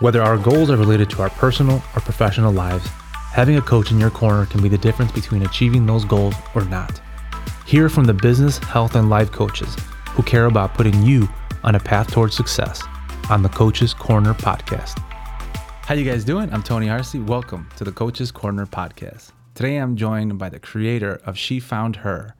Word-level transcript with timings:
Whether 0.00 0.22
our 0.22 0.38
goals 0.38 0.70
are 0.70 0.76
related 0.76 1.10
to 1.10 1.22
our 1.22 1.30
personal 1.30 1.82
or 1.96 2.00
professional 2.00 2.52
lives, 2.52 2.86
having 2.86 3.56
a 3.56 3.60
coach 3.60 3.90
in 3.90 3.98
your 3.98 4.10
corner 4.10 4.46
can 4.46 4.62
be 4.62 4.68
the 4.68 4.78
difference 4.78 5.10
between 5.10 5.42
achieving 5.42 5.86
those 5.86 6.04
goals 6.04 6.36
or 6.54 6.64
not. 6.66 7.00
Hear 7.66 7.88
from 7.88 8.04
the 8.04 8.14
business, 8.14 8.58
health, 8.58 8.94
and 8.94 9.10
life 9.10 9.32
coaches 9.32 9.76
who 10.10 10.22
care 10.22 10.46
about 10.46 10.74
putting 10.74 11.02
you 11.02 11.28
on 11.64 11.74
a 11.74 11.80
path 11.80 12.12
towards 12.12 12.36
success 12.36 12.80
on 13.28 13.42
the 13.42 13.48
Coach's 13.48 13.92
Corner 13.92 14.34
podcast. 14.34 15.00
How 15.82 15.94
you 15.94 16.04
guys 16.04 16.24
doing? 16.24 16.48
I'm 16.52 16.62
Tony 16.62 16.88
Arce. 16.88 17.14
Welcome 17.14 17.68
to 17.74 17.82
the 17.82 17.90
Coach's 17.90 18.30
Corner 18.30 18.66
podcast. 18.66 19.32
Today 19.56 19.78
I'm 19.78 19.96
joined 19.96 20.38
by 20.38 20.48
the 20.48 20.60
creator 20.60 21.20
of 21.26 21.36
She 21.36 21.58
Found 21.58 21.96
Her, 21.96 22.36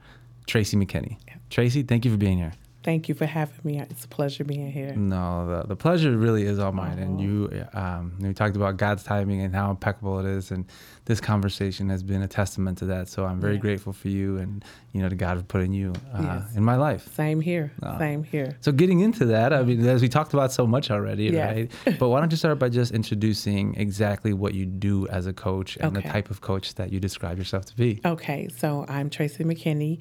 Tracie 0.46 0.76
McKinney. 0.76 1.16
Tracie, 1.50 1.82
thank 1.82 2.04
you 2.04 2.12
for 2.12 2.18
being 2.18 2.38
here. 2.38 2.52
Thank 2.84 3.08
you 3.08 3.14
for 3.14 3.26
having 3.26 3.58
me. 3.64 3.80
It's 3.80 4.04
a 4.04 4.08
pleasure 4.08 4.44
being 4.44 4.70
here. 4.70 4.94
No, 4.94 5.46
the, 5.46 5.68
the 5.68 5.76
pleasure 5.76 6.16
really 6.16 6.44
is 6.44 6.60
all 6.60 6.70
mine. 6.70 6.98
And 7.00 7.20
you, 7.20 7.66
um, 7.74 8.16
we 8.20 8.32
talked 8.32 8.54
about 8.54 8.76
God's 8.76 9.02
timing 9.02 9.40
and 9.40 9.52
how 9.52 9.70
impeccable 9.70 10.20
it 10.20 10.26
is, 10.26 10.52
and 10.52 10.64
this 11.04 11.20
conversation 11.20 11.88
has 11.88 12.04
been 12.04 12.22
a 12.22 12.28
testament 12.28 12.78
to 12.78 12.84
that. 12.86 13.08
So 13.08 13.24
I'm 13.24 13.40
very 13.40 13.54
yeah. 13.54 13.60
grateful 13.60 13.92
for 13.92 14.08
you 14.08 14.38
and 14.38 14.64
you 14.92 15.02
know 15.02 15.08
to 15.08 15.16
God 15.16 15.38
for 15.38 15.44
putting 15.44 15.72
you 15.72 15.92
uh, 16.14 16.22
yes. 16.22 16.56
in 16.56 16.62
my 16.62 16.76
life. 16.76 17.12
Same 17.14 17.40
here. 17.40 17.72
Uh, 17.82 17.98
Same 17.98 18.22
here. 18.22 18.56
So 18.60 18.70
getting 18.70 19.00
into 19.00 19.24
that, 19.26 19.52
I 19.52 19.64
mean, 19.64 19.84
as 19.84 20.00
we 20.00 20.08
talked 20.08 20.32
about 20.32 20.52
so 20.52 20.64
much 20.64 20.90
already, 20.90 21.24
yeah. 21.24 21.50
right? 21.50 21.72
but 21.98 22.10
why 22.10 22.20
don't 22.20 22.30
you 22.30 22.36
start 22.36 22.60
by 22.60 22.68
just 22.68 22.92
introducing 22.92 23.74
exactly 23.74 24.32
what 24.32 24.54
you 24.54 24.66
do 24.66 25.08
as 25.08 25.26
a 25.26 25.32
coach 25.32 25.76
and 25.78 25.96
okay. 25.96 26.06
the 26.06 26.12
type 26.12 26.30
of 26.30 26.40
coach 26.42 26.76
that 26.76 26.92
you 26.92 27.00
describe 27.00 27.38
yourself 27.38 27.64
to 27.66 27.76
be? 27.76 28.00
Okay, 28.04 28.48
so 28.56 28.86
I'm 28.88 29.10
Tracie 29.10 29.42
McKinney 29.42 30.00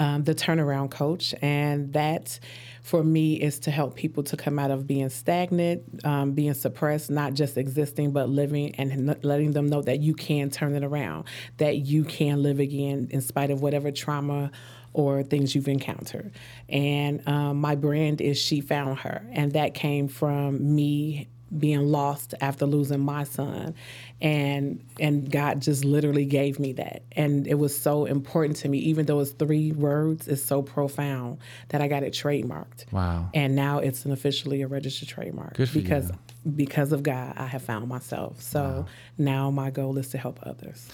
um, 0.00 0.24
the 0.24 0.34
turnaround 0.34 0.90
coach. 0.90 1.34
And 1.40 1.92
that, 1.92 2.40
for 2.82 3.04
me, 3.04 3.34
is 3.34 3.60
to 3.60 3.70
help 3.70 3.94
people 3.94 4.24
to 4.24 4.36
come 4.36 4.58
out 4.58 4.72
of 4.72 4.86
being 4.86 5.10
stagnant, 5.10 6.04
um, 6.04 6.32
being 6.32 6.54
suppressed, 6.54 7.10
not 7.10 7.34
just 7.34 7.56
existing, 7.56 8.10
but 8.10 8.28
living 8.28 8.74
and 8.76 9.16
letting 9.22 9.52
them 9.52 9.68
know 9.68 9.82
that 9.82 10.00
you 10.00 10.14
can 10.14 10.50
turn 10.50 10.74
it 10.74 10.82
around, 10.82 11.26
that 11.58 11.76
you 11.76 12.02
can 12.02 12.42
live 12.42 12.58
again 12.58 13.08
in 13.10 13.20
spite 13.20 13.50
of 13.50 13.62
whatever 13.62 13.92
trauma 13.92 14.50
or 14.92 15.22
things 15.22 15.54
you've 15.54 15.68
encountered. 15.68 16.32
And 16.68 17.26
um, 17.28 17.60
my 17.60 17.76
brand 17.76 18.20
is 18.20 18.38
She 18.38 18.60
Found 18.62 18.98
Her. 18.98 19.24
And 19.30 19.52
that 19.52 19.74
came 19.74 20.08
from 20.08 20.74
me 20.74 21.28
being 21.58 21.90
lost 21.90 22.34
after 22.40 22.64
losing 22.64 23.00
my 23.00 23.24
son 23.24 23.74
and 24.20 24.84
and 25.00 25.30
God 25.30 25.60
just 25.60 25.84
literally 25.84 26.24
gave 26.24 26.60
me 26.60 26.72
that 26.74 27.02
and 27.12 27.46
it 27.46 27.54
was 27.54 27.76
so 27.76 28.04
important 28.04 28.56
to 28.58 28.68
me 28.68 28.78
even 28.78 29.06
though 29.06 29.18
it's 29.20 29.32
three 29.32 29.72
words 29.72 30.28
it's 30.28 30.42
so 30.42 30.62
profound 30.62 31.38
that 31.68 31.80
I 31.80 31.88
got 31.88 32.04
it 32.04 32.12
trademarked 32.12 32.92
wow 32.92 33.28
and 33.34 33.56
now 33.56 33.78
it's 33.78 34.04
an 34.04 34.12
officially 34.12 34.62
a 34.62 34.68
registered 34.68 35.08
trademark 35.08 35.54
Good 35.54 35.68
for 35.68 35.80
because 35.80 36.10
you. 36.44 36.52
because 36.52 36.92
of 36.92 37.02
God 37.02 37.34
I 37.36 37.46
have 37.46 37.62
found 37.62 37.88
myself 37.88 38.40
so 38.40 38.62
wow. 38.62 38.86
now 39.18 39.50
my 39.50 39.70
goal 39.70 39.98
is 39.98 40.08
to 40.10 40.18
help 40.18 40.38
others 40.44 40.88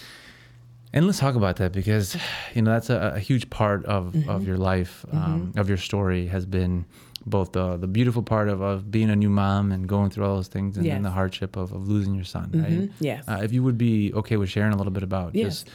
and 0.95 1.07
let's 1.07 1.19
talk 1.19 1.35
about 1.35 1.57
that 1.57 1.73
because 1.73 2.17
you 2.55 2.63
know 2.63 2.71
that's 2.71 2.89
a, 2.89 3.13
a 3.17 3.19
huge 3.19 3.51
part 3.51 3.85
of, 3.85 4.13
mm-hmm. 4.15 4.31
of 4.31 4.47
your 4.47 4.57
life 4.57 5.05
um, 5.13 5.49
mm-hmm. 5.49 5.59
of 5.59 5.69
your 5.69 5.79
story 5.79 6.29
has 6.29 6.47
been 6.47 6.87
both 7.27 7.53
the 7.53 7.77
the 7.77 7.89
beautiful 7.89 8.23
part 8.23 8.49
of, 8.49 8.61
of 8.61 8.91
being 8.91 9.11
a 9.11 9.17
new 9.17 9.29
mom 9.29 9.73
and 9.73 9.89
going 9.89 10.11
through 10.11 10.25
all 10.25 10.37
those 10.37 10.49
things, 10.49 10.77
and 10.77 10.87
yes. 10.87 10.95
then 10.95 11.03
the 11.03 11.11
hardship 11.11 11.57
of, 11.57 11.73
of 11.73 11.89
losing 11.89 12.15
your 12.15 12.25
son. 12.25 12.51
Right? 12.55 12.71
Mm-hmm. 12.71 13.05
Yes. 13.05 13.25
Uh, 13.29 13.41
if 13.43 13.53
you 13.53 13.63
would 13.63 13.77
be 13.77 14.13
okay 14.15 14.37
with 14.37 14.49
sharing 14.49 14.73
a 14.73 14.77
little 14.77 14.93
bit 14.93 15.03
about 15.03 15.35
yes. 15.35 15.65
just 15.65 15.69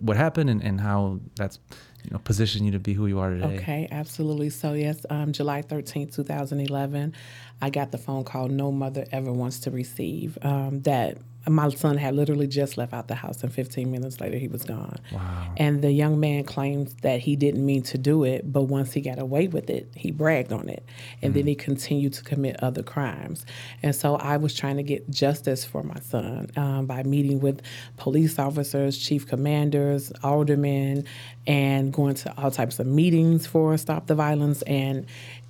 what 0.00 0.16
happened 0.16 0.48
and, 0.48 0.62
and 0.62 0.80
how 0.80 1.20
that's 1.36 1.58
you 2.02 2.10
know 2.10 2.18
positioned 2.18 2.64
you 2.64 2.72
to 2.72 2.78
be 2.78 2.94
who 2.94 3.06
you 3.06 3.20
are 3.20 3.30
today. 3.30 3.56
Okay, 3.56 3.88
absolutely. 3.90 4.50
So 4.50 4.72
yes, 4.72 5.04
um, 5.10 5.32
July 5.32 5.62
thirteenth, 5.62 6.14
two 6.14 6.24
thousand 6.24 6.60
eleven, 6.60 7.12
I 7.60 7.70
got 7.70 7.92
the 7.92 7.98
phone 7.98 8.24
call 8.24 8.48
no 8.48 8.72
mother 8.72 9.06
ever 9.12 9.32
wants 9.32 9.60
to 9.60 9.70
receive 9.70 10.38
um, 10.42 10.80
that 10.82 11.18
my 11.46 11.68
son 11.68 11.98
had 11.98 12.14
literally 12.14 12.46
just 12.46 12.78
left 12.78 12.94
out 12.94 13.08
the 13.08 13.14
house, 13.14 13.42
and 13.42 13.52
15 13.52 13.90
minutes 13.90 14.20
later, 14.20 14.38
he 14.38 14.48
was 14.48 14.64
gone. 14.64 14.96
Wow. 15.12 15.52
And 15.58 15.82
the 15.82 15.92
young 15.92 16.18
man 16.18 16.44
claims 16.44 16.94
that 17.02 17.20
he 17.20 17.36
didn't 17.36 17.64
mean 17.64 17.82
to 17.84 17.98
do 17.98 18.24
it, 18.24 18.50
but 18.50 18.62
once 18.62 18.92
he 18.92 19.02
got 19.02 19.18
away 19.18 19.48
with 19.48 19.68
it, 19.68 19.90
he 19.94 20.10
bragged 20.10 20.52
on 20.52 20.68
it. 20.68 20.84
And 21.20 21.32
mm 21.32 21.34
then 21.34 21.48
he 21.48 21.56
continued 21.56 22.12
to 22.12 22.22
commit 22.22 22.62
other 22.62 22.84
crimes. 22.84 23.44
And 23.82 23.92
so 23.92 24.14
I 24.14 24.36
was 24.36 24.54
trying 24.54 24.76
to 24.76 24.84
get 24.84 25.10
justice 25.10 25.64
for 25.64 25.82
my 25.82 25.98
son 25.98 26.48
um, 26.56 26.86
by 26.86 27.02
meeting 27.02 27.40
with 27.40 27.60
police 27.96 28.38
officers, 28.38 28.96
chief 28.96 29.26
commanders, 29.26 30.12
aldermen, 30.22 31.04
and 31.44 31.92
going 31.92 32.14
to 32.14 32.32
all 32.38 32.52
types 32.52 32.78
of 32.78 32.86
meetings 32.86 33.48
for 33.48 33.76
Stop 33.76 34.06
the 34.06 34.14
Violence. 34.14 34.62
And 34.62 35.06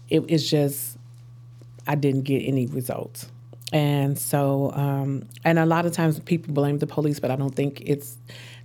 it, 0.08 0.24
it's 0.26 0.48
just, 0.48 0.96
I 1.86 1.96
didn't 1.96 2.22
get 2.22 2.38
any 2.38 2.64
results. 2.64 3.26
And 3.74 4.16
so, 4.16 4.70
um, 4.72 5.28
and 5.44 5.58
a 5.58 5.66
lot 5.66 5.84
of 5.84 5.92
times 5.92 6.20
people 6.20 6.54
blame 6.54 6.78
the 6.78 6.86
police, 6.86 7.18
but 7.18 7.32
I 7.32 7.36
don't 7.36 7.54
think 7.54 7.82
it's 7.84 8.16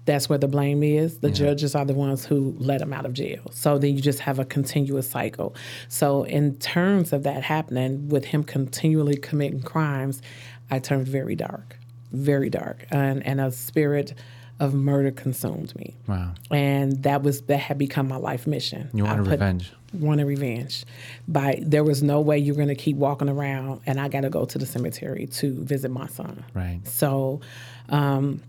that's 0.05 0.29
where 0.29 0.37
the 0.37 0.47
blame 0.47 0.83
is. 0.83 1.17
The 1.17 1.29
yeah. 1.29 1.33
judges 1.33 1.73
are 1.73 1.83
the 1.83 1.95
ones 1.95 2.25
who 2.25 2.55
let 2.59 2.79
him 2.79 2.93
out 2.93 3.07
of 3.07 3.13
jail. 3.13 3.41
So 3.51 3.79
then 3.79 3.95
you 3.95 4.01
just 4.01 4.19
have 4.19 4.37
a 4.37 4.45
continuous 4.45 5.09
cycle. 5.09 5.55
So, 5.87 6.23
in 6.23 6.57
terms 6.57 7.11
of 7.11 7.23
that 7.23 7.41
happening, 7.43 8.07
with 8.07 8.25
him 8.25 8.43
continually 8.43 9.17
committing 9.17 9.63
crimes, 9.63 10.21
I 10.69 10.77
turned 10.77 11.07
very 11.07 11.35
dark, 11.35 11.77
very 12.11 12.51
dark, 12.51 12.85
and, 12.91 13.25
and 13.25 13.41
a 13.41 13.51
spirit 13.51 14.13
of 14.59 14.73
murder 14.73 15.11
consumed 15.11 15.73
me. 15.75 15.95
Wow. 16.07 16.33
And 16.51 17.03
that 17.03 17.23
was 17.23 17.41
that 17.43 17.59
had 17.59 17.77
become 17.77 18.07
my 18.07 18.17
life 18.17 18.45
mission. 18.45 18.89
You 18.93 19.05
wanted 19.05 19.27
revenge. 19.27 19.71
Wanted 19.93 20.25
revenge. 20.25 20.85
By 21.27 21.59
there 21.61 21.83
was 21.83 22.03
no 22.03 22.19
way 22.19 22.37
you're 22.37 22.55
gonna 22.55 22.75
keep 22.75 22.97
walking 22.97 23.29
around 23.29 23.81
and 23.85 23.99
I 23.99 24.09
gotta 24.09 24.29
go 24.29 24.45
to 24.45 24.57
the 24.57 24.65
cemetery 24.65 25.27
to 25.27 25.53
visit 25.63 25.91
my 25.91 26.07
son. 26.07 26.43
Right. 26.53 26.81
So 26.83 27.39
um, 27.87 28.41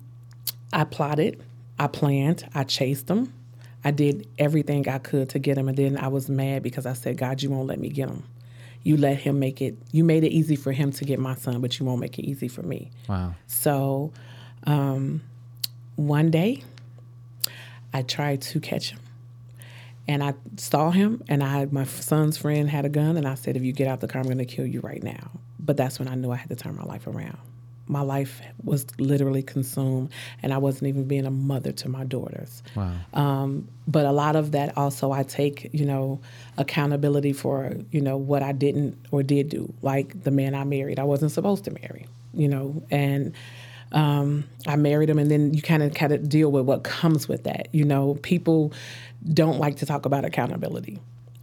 I 0.72 0.84
plotted, 0.84 1.42
I 1.78 1.86
planned, 1.86 2.46
I 2.54 2.64
chased 2.64 3.08
him. 3.08 3.32
I 3.82 3.92
did 3.92 4.28
everything 4.38 4.86
I 4.88 4.98
could 4.98 5.30
to 5.30 5.38
get 5.38 5.56
him 5.56 5.68
and 5.68 5.76
then 5.76 5.96
I 5.96 6.08
was 6.08 6.28
mad 6.28 6.62
because 6.62 6.86
I 6.86 6.92
said, 6.92 7.16
God, 7.16 7.40
you 7.40 7.50
won't 7.50 7.68
let 7.68 7.78
me 7.78 7.88
get 7.88 8.08
him. 8.08 8.24
You 8.82 8.96
let 8.96 9.18
him 9.18 9.38
make 9.38 9.62
it 9.62 9.76
you 9.92 10.02
made 10.02 10.24
it 10.24 10.30
easy 10.30 10.56
for 10.56 10.72
him 10.72 10.90
to 10.92 11.04
get 11.04 11.20
my 11.20 11.36
son, 11.36 11.60
but 11.60 11.78
you 11.78 11.86
won't 11.86 12.00
make 12.00 12.18
it 12.18 12.24
easy 12.24 12.48
for 12.48 12.62
me. 12.62 12.90
Wow. 13.08 13.34
So 13.46 14.12
um, 14.64 15.22
one 15.96 16.30
day, 16.30 16.62
I 17.92 18.02
tried 18.02 18.42
to 18.42 18.60
catch 18.60 18.90
him. 18.90 19.00
And 20.08 20.24
I 20.24 20.34
saw 20.56 20.90
him, 20.90 21.22
and 21.28 21.42
I 21.42 21.66
my 21.66 21.84
son's 21.84 22.36
friend 22.36 22.68
had 22.68 22.84
a 22.84 22.88
gun, 22.88 23.16
and 23.16 23.28
I 23.28 23.34
said, 23.34 23.56
"If 23.56 23.62
you 23.62 23.72
get 23.72 23.86
out 23.86 24.00
the 24.00 24.08
car, 24.08 24.20
I'm 24.20 24.26
going 24.26 24.38
to 24.38 24.44
kill 24.44 24.66
you 24.66 24.80
right 24.80 25.02
now." 25.02 25.30
But 25.58 25.76
that's 25.76 25.98
when 26.00 26.08
I 26.08 26.16
knew 26.16 26.32
I 26.32 26.36
had 26.36 26.48
to 26.48 26.56
turn 26.56 26.74
my 26.74 26.82
life 26.82 27.06
around. 27.06 27.38
My 27.86 28.00
life 28.00 28.40
was 28.64 28.86
literally 28.98 29.42
consumed, 29.42 30.10
and 30.42 30.52
I 30.52 30.58
wasn't 30.58 30.88
even 30.88 31.04
being 31.04 31.26
a 31.26 31.30
mother 31.30 31.70
to 31.72 31.88
my 31.88 32.04
daughters. 32.04 32.62
Wow. 32.74 32.92
Um, 33.14 33.68
but 33.86 34.04
a 34.04 34.10
lot 34.10 34.34
of 34.34 34.52
that 34.52 34.76
also, 34.76 35.12
I 35.12 35.22
take 35.22 35.70
you 35.72 35.84
know 35.84 36.20
accountability 36.56 37.32
for 37.32 37.76
you 37.92 38.00
know 38.00 38.16
what 38.16 38.42
I 38.42 38.50
didn't 38.50 38.98
or 39.12 39.22
did 39.22 39.48
do. 39.48 39.72
Like 39.80 40.24
the 40.24 40.32
man 40.32 40.56
I 40.56 40.64
married, 40.64 40.98
I 40.98 41.04
wasn't 41.04 41.30
supposed 41.30 41.64
to 41.64 41.70
marry. 41.70 42.06
You 42.32 42.48
know, 42.48 42.82
and 42.90 43.32
um, 43.92 44.44
I 44.66 44.76
married 44.76 45.10
him, 45.10 45.18
and 45.18 45.30
then 45.30 45.54
you 45.54 45.62
kind 45.62 45.82
of 45.82 45.94
kind 45.94 46.12
of 46.12 46.28
deal 46.28 46.50
with 46.50 46.64
what 46.64 46.84
comes 46.84 47.28
with 47.28 47.44
that. 47.44 47.68
You 47.72 47.84
know, 47.84 48.14
people 48.22 48.72
don't 49.32 49.58
like 49.58 49.76
to 49.76 49.86
talk 49.86 50.06
about 50.06 50.24
accountability, 50.24 50.98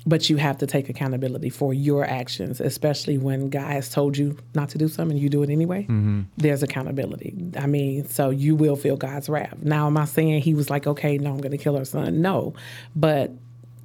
but 0.05 0.29
you 0.29 0.37
have 0.37 0.57
to 0.59 0.67
take 0.67 0.89
accountability 0.89 1.49
for 1.49 1.73
your 1.73 2.05
actions, 2.05 2.61
especially 2.61 3.17
when 3.17 3.49
God 3.49 3.71
has 3.71 3.89
told 3.89 4.17
you 4.17 4.37
not 4.55 4.69
to 4.69 4.77
do 4.77 4.87
something 4.87 5.17
and 5.17 5.21
you 5.21 5.29
do 5.29 5.43
it 5.43 5.49
anyway. 5.49 5.83
Mm-hmm. 5.83 6.21
There's 6.37 6.63
accountability. 6.63 7.35
I 7.57 7.67
mean, 7.67 8.07
so 8.07 8.29
you 8.29 8.55
will 8.55 8.75
feel 8.75 8.95
God's 8.95 9.27
wrath. 9.27 9.57
Now, 9.61 9.87
am 9.87 9.97
I 9.97 10.05
saying 10.05 10.41
he 10.41 10.53
was 10.53 10.69
like, 10.69 10.87
okay, 10.87 11.17
no, 11.17 11.31
I'm 11.31 11.39
going 11.39 11.51
to 11.51 11.57
kill 11.57 11.77
her 11.77 11.85
son? 11.85 12.21
No, 12.21 12.53
but 12.95 13.31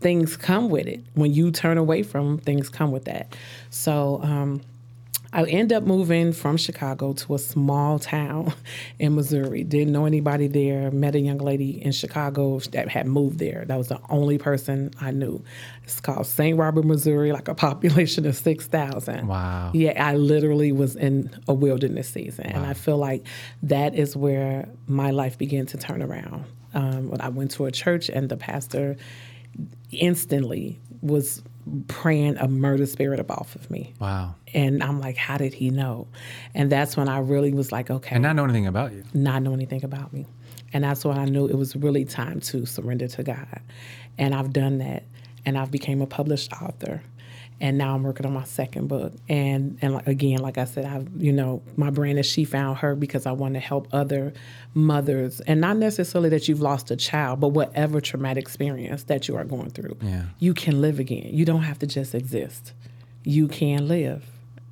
things 0.01 0.37
come 0.37 0.69
with 0.69 0.87
it. 0.87 1.05
When 1.15 1.33
you 1.35 1.51
turn 1.51 1.79
away 1.79 2.03
from 2.03 2.39
things 2.39 2.69
come 2.69 2.93
with 2.93 3.07
that. 3.07 3.35
So. 3.71 4.21
Um, 4.23 4.63
I 5.33 5.45
end 5.45 5.73
up 5.73 5.85
moving 5.85 6.33
from 6.33 6.59
Chicago 6.59 7.15
to 7.15 7.35
a 7.35 7.39
small 7.39 7.99
town 7.99 8.53
in 8.99 9.15
Missouri. 9.15 9.65
Didn't 9.65 9.93
know 9.93 10.05
anybody 10.05 10.47
there. 10.47 10.91
Met 10.91 11.15
a 11.15 11.21
young 11.21 11.39
lady 11.39 11.83
in 11.83 11.93
Chicago 11.93 12.59
that 12.73 12.89
had 12.89 13.07
moved 13.07 13.39
there. 13.39 13.65
That 13.67 13.79
was 13.79 13.89
the 13.89 14.01
only 14.11 14.37
person 14.37 14.91
I 15.01 15.11
knew. 15.11 15.43
It's 15.85 16.01
called 16.01 16.27
St. 16.27 16.59
Robert, 16.59 16.85
Missouri, 16.85 17.33
like 17.33 17.49
a 17.49 17.55
population 17.63 18.27
of 18.27 18.37
6,000. 18.37 19.27
Wow. 19.27 19.71
Yeah, 19.73 20.05
I 20.05 20.17
literally 20.17 20.71
was 20.71 20.97
in 20.97 21.31
a 21.49 21.55
wilderness 21.55 22.09
season. 22.09 22.51
Wow. 22.53 22.59
And 22.59 22.67
I 22.67 22.75
feel 22.75 22.99
like 22.99 23.27
that 23.63 23.95
is 23.95 24.15
where 24.15 24.69
my 24.87 25.13
life 25.13 25.39
began 25.39 25.65
to 25.67 25.79
turn 25.79 26.03
around. 26.03 26.45
Um, 26.75 27.09
when 27.11 27.21
I 27.21 27.29
went 27.29 27.51
to 27.53 27.67
a 27.67 27.71
church 27.71 28.09
and 28.09 28.29
the 28.29 28.37
pastor 28.37 28.97
instantly 29.91 30.81
was 31.03 31.43
praying 31.89 32.37
a 32.39 32.49
murder 32.49 32.87
spirit 32.87 33.21
up 33.21 33.31
off 33.31 33.55
of 33.55 33.71
me. 33.71 33.95
Wow. 34.01 34.35
And 34.53 34.83
I'm 34.83 35.01
like, 35.01 35.17
how 35.17 35.39
did 35.39 35.55
he 35.55 35.71
know? 35.71 36.09
And 36.55 36.71
that's 36.71 36.97
when 36.97 37.09
I 37.09 37.19
really 37.19 37.55
was 37.55 37.73
like, 37.73 37.91
okay. 37.91 38.17
And 38.17 38.23
not 38.23 38.37
know 38.37 38.45
anything 38.45 38.67
about 38.67 38.93
you. 38.93 39.05
Not 39.15 39.43
know 39.43 39.53
anything 39.53 39.85
about 39.85 40.13
me. 40.13 40.27
And 40.73 40.85
that's 40.85 41.05
when 41.05 41.19
I 41.19 41.27
knew 41.27 41.47
it 41.47 41.57
was 41.57 41.77
really 41.77 42.05
time 42.05 42.41
to 42.41 42.67
surrender 42.67 43.07
to 43.09 43.23
God. 43.23 43.61
And 44.19 44.35
I've 44.35 44.53
done 44.53 44.79
that. 44.79 45.05
And 45.45 45.59
I've 45.59 45.71
became 45.71 46.01
a 46.01 46.07
published 46.07 46.53
author. 46.53 47.03
And 47.63 47.79
now 47.79 47.95
I'm 47.95 48.03
working 48.03 48.27
on 48.27 48.33
my 48.35 48.45
second 48.45 48.89
book. 48.89 49.15
And 49.29 49.79
and 49.81 49.95
like, 49.95 50.07
again, 50.07 50.41
like 50.41 50.59
I 50.59 50.65
said, 50.67 50.85
I 50.85 51.07
you 51.17 51.33
know 51.33 51.63
my 51.77 51.89
brand 51.89 52.19
is 52.19 52.27
She 52.27 52.45
Found 52.45 52.79
Her 52.79 52.95
because 52.95 53.25
I 53.25 53.33
want 53.33 53.55
to 53.55 53.61
help 53.61 53.89
other 53.93 54.35
mothers, 54.75 55.41
and 55.43 55.61
not 55.61 55.77
necessarily 55.79 56.29
that 56.31 56.49
you've 56.49 56.61
lost 56.61 56.91
a 56.91 56.97
child, 56.97 57.41
but 57.41 57.49
whatever 57.49 58.01
traumatic 58.01 58.43
experience 58.43 59.05
that 59.05 59.29
you 59.29 59.37
are 59.37 59.45
going 59.45 59.71
through, 59.71 59.97
Yeah. 60.03 60.25
you 60.39 60.53
can 60.55 60.81
live 60.83 60.99
again. 60.99 61.29
You 61.33 61.45
don't 61.45 61.63
have 61.63 61.79
to 61.79 61.87
just 61.87 62.15
exist. 62.15 62.73
You 63.25 63.49
can 63.49 63.87
live, 63.89 64.25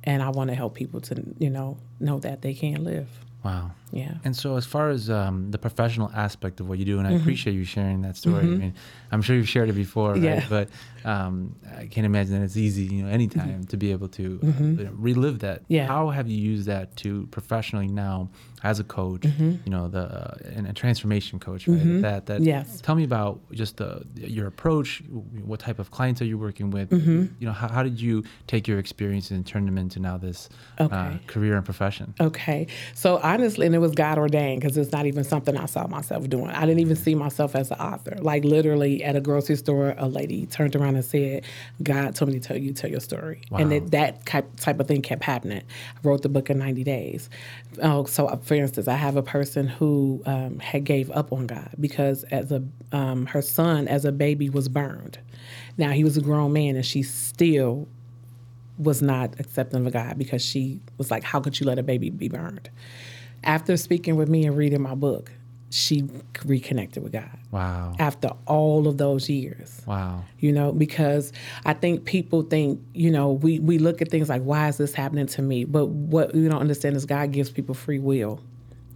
and 0.03 0.21
I 0.21 0.29
want 0.29 0.49
to 0.49 0.55
help 0.55 0.75
people 0.75 0.99
to 1.01 1.23
you 1.39 1.49
know 1.49 1.77
know 1.99 2.19
that 2.19 2.41
they 2.41 2.53
can 2.53 2.83
live. 2.83 3.07
Wow. 3.43 3.71
Yeah. 3.91 4.13
And 4.23 4.35
so, 4.35 4.55
as 4.55 4.65
far 4.65 4.89
as 4.89 5.09
um, 5.09 5.49
the 5.51 5.57
professional 5.57 6.11
aspect 6.13 6.59
of 6.59 6.69
what 6.69 6.77
you 6.79 6.85
do, 6.85 6.99
and 6.99 7.07
I 7.07 7.11
Mm-hmm. 7.11 7.21
appreciate 7.21 7.53
you 7.53 7.63
sharing 7.65 8.01
that 8.03 8.15
story. 8.15 8.43
I 8.43 8.45
mean, 8.45 8.73
I'm 9.11 9.21
sure 9.21 9.35
you've 9.35 9.49
shared 9.49 9.67
it 9.69 9.73
before, 9.73 10.11
right? 10.13 10.21
Yeah. 10.21 10.45
But 10.47 10.69
um, 11.03 11.55
I 11.75 11.87
can't 11.87 12.05
imagine 12.05 12.33
that 12.37 12.43
it's 12.45 12.55
easy, 12.55 12.83
you 12.83 13.03
know, 13.03 13.09
anytime 13.09 13.65
to 13.65 13.77
be 13.77 13.91
able 13.91 14.07
to 14.09 14.39
uh, 14.43 14.91
relive 14.93 15.39
that. 15.39 15.61
Mm-hmm. 15.63 15.73
Yeah. 15.73 15.87
How 15.87 16.09
have 16.09 16.27
you 16.29 16.37
used 16.37 16.67
that 16.67 16.95
to 16.97 17.27
professionally 17.31 17.87
now 17.87 18.29
as 18.63 18.79
a 18.79 18.83
coach? 18.83 19.21
Mm-hmm. 19.21 19.55
You 19.65 19.71
know, 19.71 19.87
the 19.87 19.99
uh, 20.03 20.37
and 20.55 20.67
a 20.67 20.73
transformation 20.73 21.39
coach, 21.39 21.67
right? 21.67 22.01
That 22.01 22.25
that. 22.27 22.41
Yes. 22.41 22.81
Tell 22.81 22.95
me 22.95 23.03
about 23.03 23.39
just 23.51 23.77
the 23.77 24.05
your 24.15 24.47
approach. 24.47 25.03
What 25.43 25.59
type 25.59 25.79
of 25.79 25.91
clients 25.91 26.21
are 26.21 26.25
you 26.25 26.37
working 26.37 26.71
with? 26.71 26.89
Mm-hmm. 26.89 27.25
You 27.39 27.47
know, 27.47 27.53
how, 27.53 27.67
how 27.67 27.83
did 27.83 27.99
you 27.99 28.23
take 28.47 28.67
your 28.67 28.79
experiences 28.79 29.31
and 29.31 29.45
turn 29.45 29.65
them 29.65 29.77
into 29.77 29.99
now 29.99 30.17
this 30.17 30.49
uh, 30.79 31.17
career 31.27 31.55
and 31.55 31.65
profession? 31.65 32.13
Okay. 32.19 32.67
So 32.93 33.19
honestly, 33.23 33.65
and 33.65 33.75
it 33.75 33.79
was 33.79 33.93
God 33.93 34.17
ordained 34.17 34.61
because 34.61 34.77
it's 34.77 34.91
not 34.91 35.05
even 35.05 35.23
something 35.23 35.57
I 35.57 35.65
saw 35.65 35.87
myself 35.87 36.29
doing. 36.29 36.49
I 36.51 36.61
didn't 36.61 36.79
even 36.79 36.95
see 36.95 37.15
myself 37.15 37.55
as 37.55 37.71
an 37.71 37.79
author. 37.79 38.17
Like 38.19 38.43
literally 38.43 39.03
at 39.03 39.15
a 39.15 39.21
grocery 39.21 39.55
store, 39.55 39.95
a 39.97 40.07
lady 40.07 40.45
turned 40.45 40.75
around 40.75 40.95
and 40.95 41.05
said, 41.05 41.43
God 41.83 42.15
told 42.15 42.31
me 42.31 42.39
to 42.39 42.47
tell 42.47 42.57
you, 42.57 42.73
tell 42.73 42.89
your 42.89 42.99
story. 42.99 43.41
And 43.51 43.69
Wow. 43.71 43.77
it, 43.77 43.91
that 43.91 44.25
type, 44.25 44.47
type 44.57 44.79
of 44.79 44.87
thing 44.87 45.01
kept 45.01 45.23
happening. 45.23 45.61
I 45.61 45.99
wrote 46.07 46.21
the 46.21 46.29
book 46.29 46.49
in 46.49 46.57
90 46.59 46.83
days. 46.83 47.29
Oh, 47.81 48.05
so 48.05 48.27
uh, 48.27 48.35
for 48.51 48.55
instance, 48.55 48.89
I 48.89 48.95
have 48.95 49.15
a 49.15 49.23
person 49.23 49.65
who 49.65 50.21
um, 50.25 50.59
had 50.59 50.83
gave 50.83 51.09
up 51.11 51.31
on 51.31 51.47
God 51.47 51.69
because 51.79 52.25
as 52.25 52.51
a 52.51 52.61
um, 52.91 53.25
her 53.27 53.41
son 53.41 53.87
as 53.87 54.03
a 54.03 54.11
baby 54.11 54.49
was 54.49 54.67
burned. 54.67 55.19
Now 55.77 55.91
he 55.91 56.03
was 56.03 56.17
a 56.17 56.21
grown 56.21 56.51
man 56.51 56.75
and 56.75 56.85
she 56.85 57.01
still 57.01 57.87
was 58.77 59.01
not 59.01 59.39
accepting 59.39 59.87
of 59.87 59.93
God 59.93 60.17
because 60.17 60.43
she 60.43 60.81
was 60.97 61.09
like, 61.09 61.23
How 61.23 61.39
could 61.39 61.61
you 61.61 61.65
let 61.65 61.79
a 61.79 61.83
baby 61.83 62.09
be 62.09 62.27
burned? 62.27 62.69
After 63.45 63.77
speaking 63.77 64.17
with 64.17 64.27
me 64.27 64.45
and 64.45 64.57
reading 64.57 64.81
my 64.81 64.95
book, 64.95 65.31
she 65.71 66.03
reconnected 66.45 67.01
with 67.01 67.13
God 67.13 67.29
Wow. 67.51 67.95
after 67.99 68.29
all 68.45 68.87
of 68.87 68.97
those 68.97 69.29
years. 69.29 69.81
Wow. 69.85 70.23
You 70.39 70.51
know, 70.51 70.71
because 70.71 71.31
I 71.65 71.73
think 71.73 72.05
people 72.05 72.43
think, 72.43 72.81
you 72.93 73.09
know, 73.11 73.31
we, 73.31 73.59
we 73.59 73.77
look 73.77 74.01
at 74.01 74.09
things 74.09 74.29
like, 74.29 74.41
why 74.43 74.67
is 74.67 74.77
this 74.77 74.93
happening 74.93 75.27
to 75.27 75.41
me? 75.41 75.65
But 75.65 75.87
what 75.87 76.35
you 76.35 76.47
don't 76.49 76.61
understand 76.61 76.95
is 76.95 77.05
God 77.05 77.31
gives 77.31 77.49
people 77.49 77.73
free 77.75 77.99
will. 77.99 78.39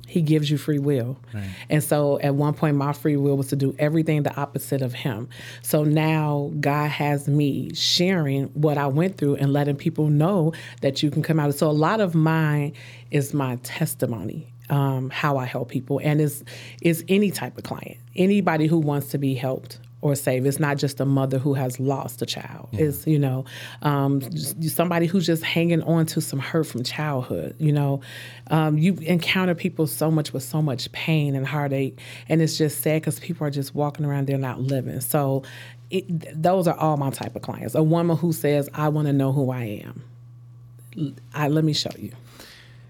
He 0.08 0.22
gives 0.22 0.52
you 0.52 0.58
free 0.60 0.78
will. 0.78 1.18
And 1.68 1.84
so 1.84 2.20
at 2.20 2.36
one 2.36 2.54
point, 2.54 2.76
my 2.78 2.94
free 2.94 3.18
will 3.18 3.36
was 3.38 3.48
to 3.48 3.56
do 3.56 3.76
everything 3.80 4.22
the 4.22 4.36
opposite 4.36 4.84
of 4.84 4.94
Him. 4.94 5.28
So 5.64 5.84
now 5.84 6.52
God 6.60 6.92
has 6.92 7.28
me 7.28 7.74
sharing 7.74 8.46
what 8.50 8.78
I 8.78 8.86
went 8.86 9.18
through 9.18 9.38
and 9.38 9.52
letting 9.52 9.76
people 9.76 10.08
know 10.08 10.54
that 10.82 11.02
you 11.02 11.10
can 11.10 11.24
come 11.24 11.40
out. 11.40 11.50
Of 11.50 11.56
it. 11.56 11.58
So 11.58 11.70
a 11.70 11.72
lot 11.72 12.02
of 12.02 12.14
mine 12.14 12.74
is 13.10 13.34
my 13.34 13.56
testimony. 13.64 14.54
Um, 14.70 15.10
how 15.12 15.38
I 15.38 15.46
help 15.46 15.70
people, 15.70 16.00
and 16.04 16.20
is 16.20 16.44
is 16.82 17.04
any 17.08 17.32
type 17.32 17.58
of 17.58 17.64
client, 17.64 17.98
anybody 18.16 18.68
who 18.68 18.80
wants 18.80 19.10
to 19.10 19.18
be 19.18 19.36
helped 19.36 19.80
or 20.06 20.14
saved. 20.14 20.46
It's 20.46 20.60
not 20.60 20.78
just 20.78 21.00
a 21.00 21.06
mother 21.06 21.40
who 21.40 21.56
has 21.56 21.80
lost 21.80 22.22
a 22.22 22.28
child. 22.28 22.70
It's 22.74 23.08
you 23.08 23.18
know 23.18 23.46
um, 23.82 24.22
somebody 24.38 25.08
who's 25.08 25.26
just 25.26 25.44
hanging 25.44 25.82
on 25.82 26.06
to 26.08 26.22
some 26.22 26.38
hurt 26.38 26.68
from 26.68 26.84
childhood. 26.84 27.56
You 27.58 27.72
know, 27.72 28.02
um, 28.52 28.78
you 28.78 28.94
encounter 29.02 29.56
people 29.56 29.88
so 29.88 30.12
much 30.12 30.32
with 30.32 30.44
so 30.44 30.62
much 30.62 30.92
pain 30.92 31.36
and 31.36 31.46
heartache, 31.46 32.00
and 32.30 32.40
it's 32.40 32.56
just 32.56 32.82
sad 32.82 33.02
because 33.02 33.20
people 33.20 33.48
are 33.48 33.52
just 33.52 33.74
walking 33.74 34.06
around 34.06 34.28
they're 34.28 34.38
not 34.38 34.62
living. 34.62 35.02
So. 35.02 35.44
It, 35.92 36.42
those 36.42 36.68
are 36.68 36.76
all 36.76 36.98
my 36.98 37.12
type 37.12 37.36
of 37.36 37.44
clients. 37.44 37.76
A 37.76 37.84
woman 37.84 38.18
who 38.18 38.34
says, 38.34 38.68
"I 38.74 38.90
want 38.90 39.06
to 39.06 39.14
know 39.14 39.32
who 39.32 39.52
I 39.52 39.84
am." 39.86 40.04
I, 41.36 41.48
let 41.48 41.64
me 41.64 41.74
show 41.74 41.92
you. 41.96 42.12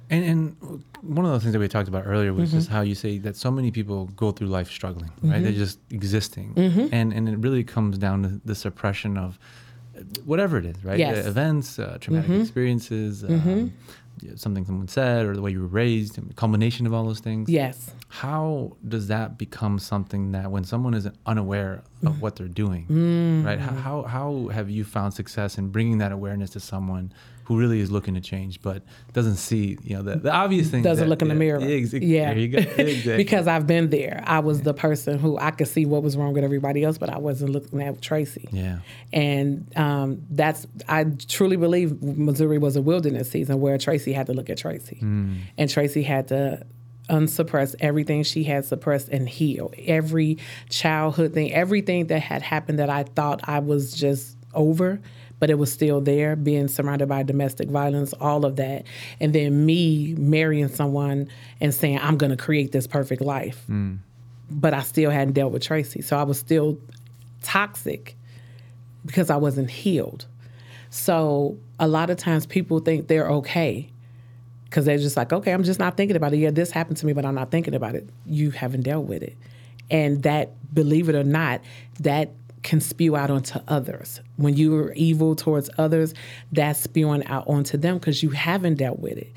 And, 0.10 0.24
and 0.24 0.84
one 1.02 1.26
of 1.26 1.32
the 1.32 1.40
things 1.40 1.54
that 1.54 1.60
we 1.60 1.68
talked 1.68 1.88
about 1.88 2.04
earlier 2.06 2.32
was 2.34 2.50
Mm-hmm. 2.50 2.58
just 2.60 2.70
how 2.70 2.82
you 2.82 2.96
say 2.96 3.18
that 3.20 3.36
so 3.36 3.50
many 3.50 3.72
people 3.72 4.06
go 4.16 4.32
through 4.32 4.48
life 4.48 4.70
struggling, 4.70 5.12
right? 5.24 5.42
They're 5.42 5.52
just 5.52 5.80
existing, 5.90 6.54
Mm-hmm. 6.54 6.88
and 6.92 7.12
and 7.14 7.28
it 7.30 7.38
really 7.40 7.64
comes 7.64 7.98
down 7.98 8.24
to 8.24 8.42
the 8.46 8.56
suppression 8.56 9.18
of 9.18 9.40
whatever 10.26 10.58
it 10.58 10.66
is, 10.66 10.84
right? 10.84 11.00
Yes. 11.00 11.18
Mm-hmm. 11.18 11.28
Uh, 11.28 11.30
events, 11.32 11.80
uh, 11.80 11.98
traumatic 12.02 12.32
experiences, 12.42 13.24
um, 13.24 13.74
something 14.36 14.66
someone 14.66 14.88
said, 14.88 15.26
or 15.26 15.36
the 15.36 15.42
way 15.42 15.52
you 15.52 15.62
were 15.62 15.68
raised, 15.68 16.20
combination 16.36 16.86
of 16.86 16.94
all 16.94 17.06
those 17.06 17.20
things. 17.22 17.50
Yes. 17.50 17.92
How 18.08 18.76
does 18.88 19.08
that 19.08 19.38
become 19.38 19.80
something 19.80 20.32
that 20.34 20.52
when 20.52 20.64
someone 20.66 20.94
is 20.94 21.08
unaware 21.26 21.84
Mm. 22.04 22.08
of 22.10 22.22
what 22.22 22.36
they're 22.36 22.48
doing, 22.64 23.44
right? 23.46 23.60
How, 23.60 23.74
how 23.74 24.04
how 24.04 24.48
have 24.58 24.70
you 24.70 24.84
found 24.84 25.14
success 25.14 25.58
in 25.58 25.70
bringing 25.70 25.98
that 26.00 26.12
awareness 26.12 26.50
to 26.52 26.60
someone 26.60 27.12
who 27.46 27.58
really 27.60 27.80
is 27.80 27.92
looking 27.92 28.14
to 28.16 28.22
change 28.22 28.62
but 28.62 28.84
doesn't 29.14 29.36
see, 29.36 29.78
you 29.84 29.96
know, 29.96 30.02
the, 30.04 30.16
the 30.18 30.32
obvious 30.32 30.70
thing 30.70 30.84
doesn't 30.84 31.06
that- 31.06 31.10
look 31.10 31.22
in 31.22 31.28
the 31.28 31.36
mirror. 31.36 31.60
yeah, 31.62 32.34
there 32.34 32.38
you 32.38 32.48
go. 32.50 32.58
Exactly. 32.78 33.18
because 33.18 33.48
I've 33.48 33.68
been 33.68 33.90
there. 33.90 34.24
I 34.26 34.40
was 34.40 34.62
the 34.64 34.74
person 34.74 35.20
who 35.20 35.38
I 35.38 35.52
could 35.52 35.68
see 35.68 35.86
what 35.86 36.04
was 36.04 36.18
wrong 36.18 36.34
with 36.34 36.44
everybody 36.44 36.84
else, 36.84 36.98
but 36.98 37.10
I 37.10 37.18
wasn't 37.20 37.52
looking 37.52 37.82
at 37.82 38.02
Tracie. 38.02 38.50
yeah, 38.52 38.80
And 39.14 39.72
um, 39.78 40.22
that's 40.30 40.66
I 40.90 41.06
truly 41.28 41.56
believe 41.58 42.02
Missouri 42.02 42.58
was 42.58 42.76
a 42.76 42.82
wilderness 42.82 43.30
season 43.32 43.62
where 43.62 43.78
Tracie 43.78 44.14
had 44.14 44.26
to 44.28 44.34
look 44.34 44.50
at 44.50 44.58
Tracie, 44.58 45.00
and 45.02 45.70
Tracie 45.70 46.04
had 46.04 46.28
to 46.30 46.66
unsuppress 47.08 47.76
everything 47.80 48.24
she 48.24 48.44
had 48.44 48.66
suppressed 48.66 49.10
and 49.10 49.30
heal 49.30 49.72
every 49.78 50.40
childhood 50.70 51.34
thing, 51.34 51.54
everything 51.54 52.08
that 52.08 52.20
had 52.20 52.42
happened 52.42 52.80
that 52.80 52.90
I 52.90 53.04
thought 53.04 53.42
I 53.48 53.60
was 53.60 53.94
just 53.94 54.36
over. 54.56 55.00
But 55.40 55.50
it 55.50 55.56
was 55.56 55.72
still 55.72 56.00
there, 56.00 56.36
being 56.36 56.68
surrounded 56.68 57.10
by 57.10 57.24
domestic 57.24 57.70
violence, 57.70 58.14
all 58.14 58.46
of 58.46 58.56
that. 58.56 58.86
And 59.20 59.34
then 59.34 59.66
me 59.66 60.16
marrying 60.18 60.70
someone 60.70 61.30
and 61.60 61.74
saying, 61.74 62.00
I'm 62.00 62.18
going 62.18 62.32
to 62.32 62.38
create 62.38 62.72
this 62.72 62.88
perfect 62.88 63.22
life. 63.22 63.64
Mm. 63.70 63.98
But 64.50 64.74
I 64.74 64.82
still 64.82 65.12
hadn't 65.12 65.34
dealt 65.34 65.52
with 65.52 65.64
Tracie. 65.64 66.02
So 66.02 66.18
I 66.18 66.24
was 66.24 66.40
still 66.40 66.80
toxic 67.42 68.16
because 69.06 69.30
I 69.30 69.36
wasn't 69.36 69.70
healed. 69.70 70.26
So 70.90 71.58
a 71.80 71.88
lot 71.88 72.10
of 72.10 72.18
times 72.18 72.46
people 72.46 72.80
think 72.80 73.08
they're 73.08 73.30
okay 73.30 73.90
because 74.66 74.86
they're 74.86 74.98
just 74.98 75.18
like, 75.18 75.34
okay, 75.34 75.52
I'm 75.52 75.64
just 75.64 75.80
not 75.80 75.98
thinking 75.98 76.16
about 76.16 76.34
it. 76.34 76.38
Yeah, 76.38 76.52
this 76.52 76.72
happened 76.72 76.98
to 76.98 77.06
me, 77.06 77.14
but 77.14 77.26
I'm 77.26 77.36
not 77.36 77.52
thinking 77.52 77.76
about 77.76 77.96
it. 77.96 78.08
You 78.26 78.52
haven't 78.52 78.82
dealt 78.82 79.06
with 79.06 79.22
it. 79.22 79.36
And 79.92 80.24
that, 80.24 80.52
believe 80.74 81.10
it 81.10 81.16
or 81.16 81.24
not, 81.24 81.62
that 82.00 82.32
can 82.66 82.82
spew 82.82 83.16
out 83.16 83.30
onto 83.30 83.60
others. 83.70 84.20
When 84.36 84.58
you 84.58 84.76
are 84.76 84.92
evil 84.94 85.36
towards 85.36 85.70
others, 85.78 86.14
that's 86.52 86.80
spewing 86.80 87.26
out 87.28 87.48
onto 87.48 87.78
them 87.78 88.00
because 88.00 88.22
you 88.22 88.32
haven't 88.32 88.76
dealt 88.76 89.00
with 89.00 89.18
it. 89.18 89.32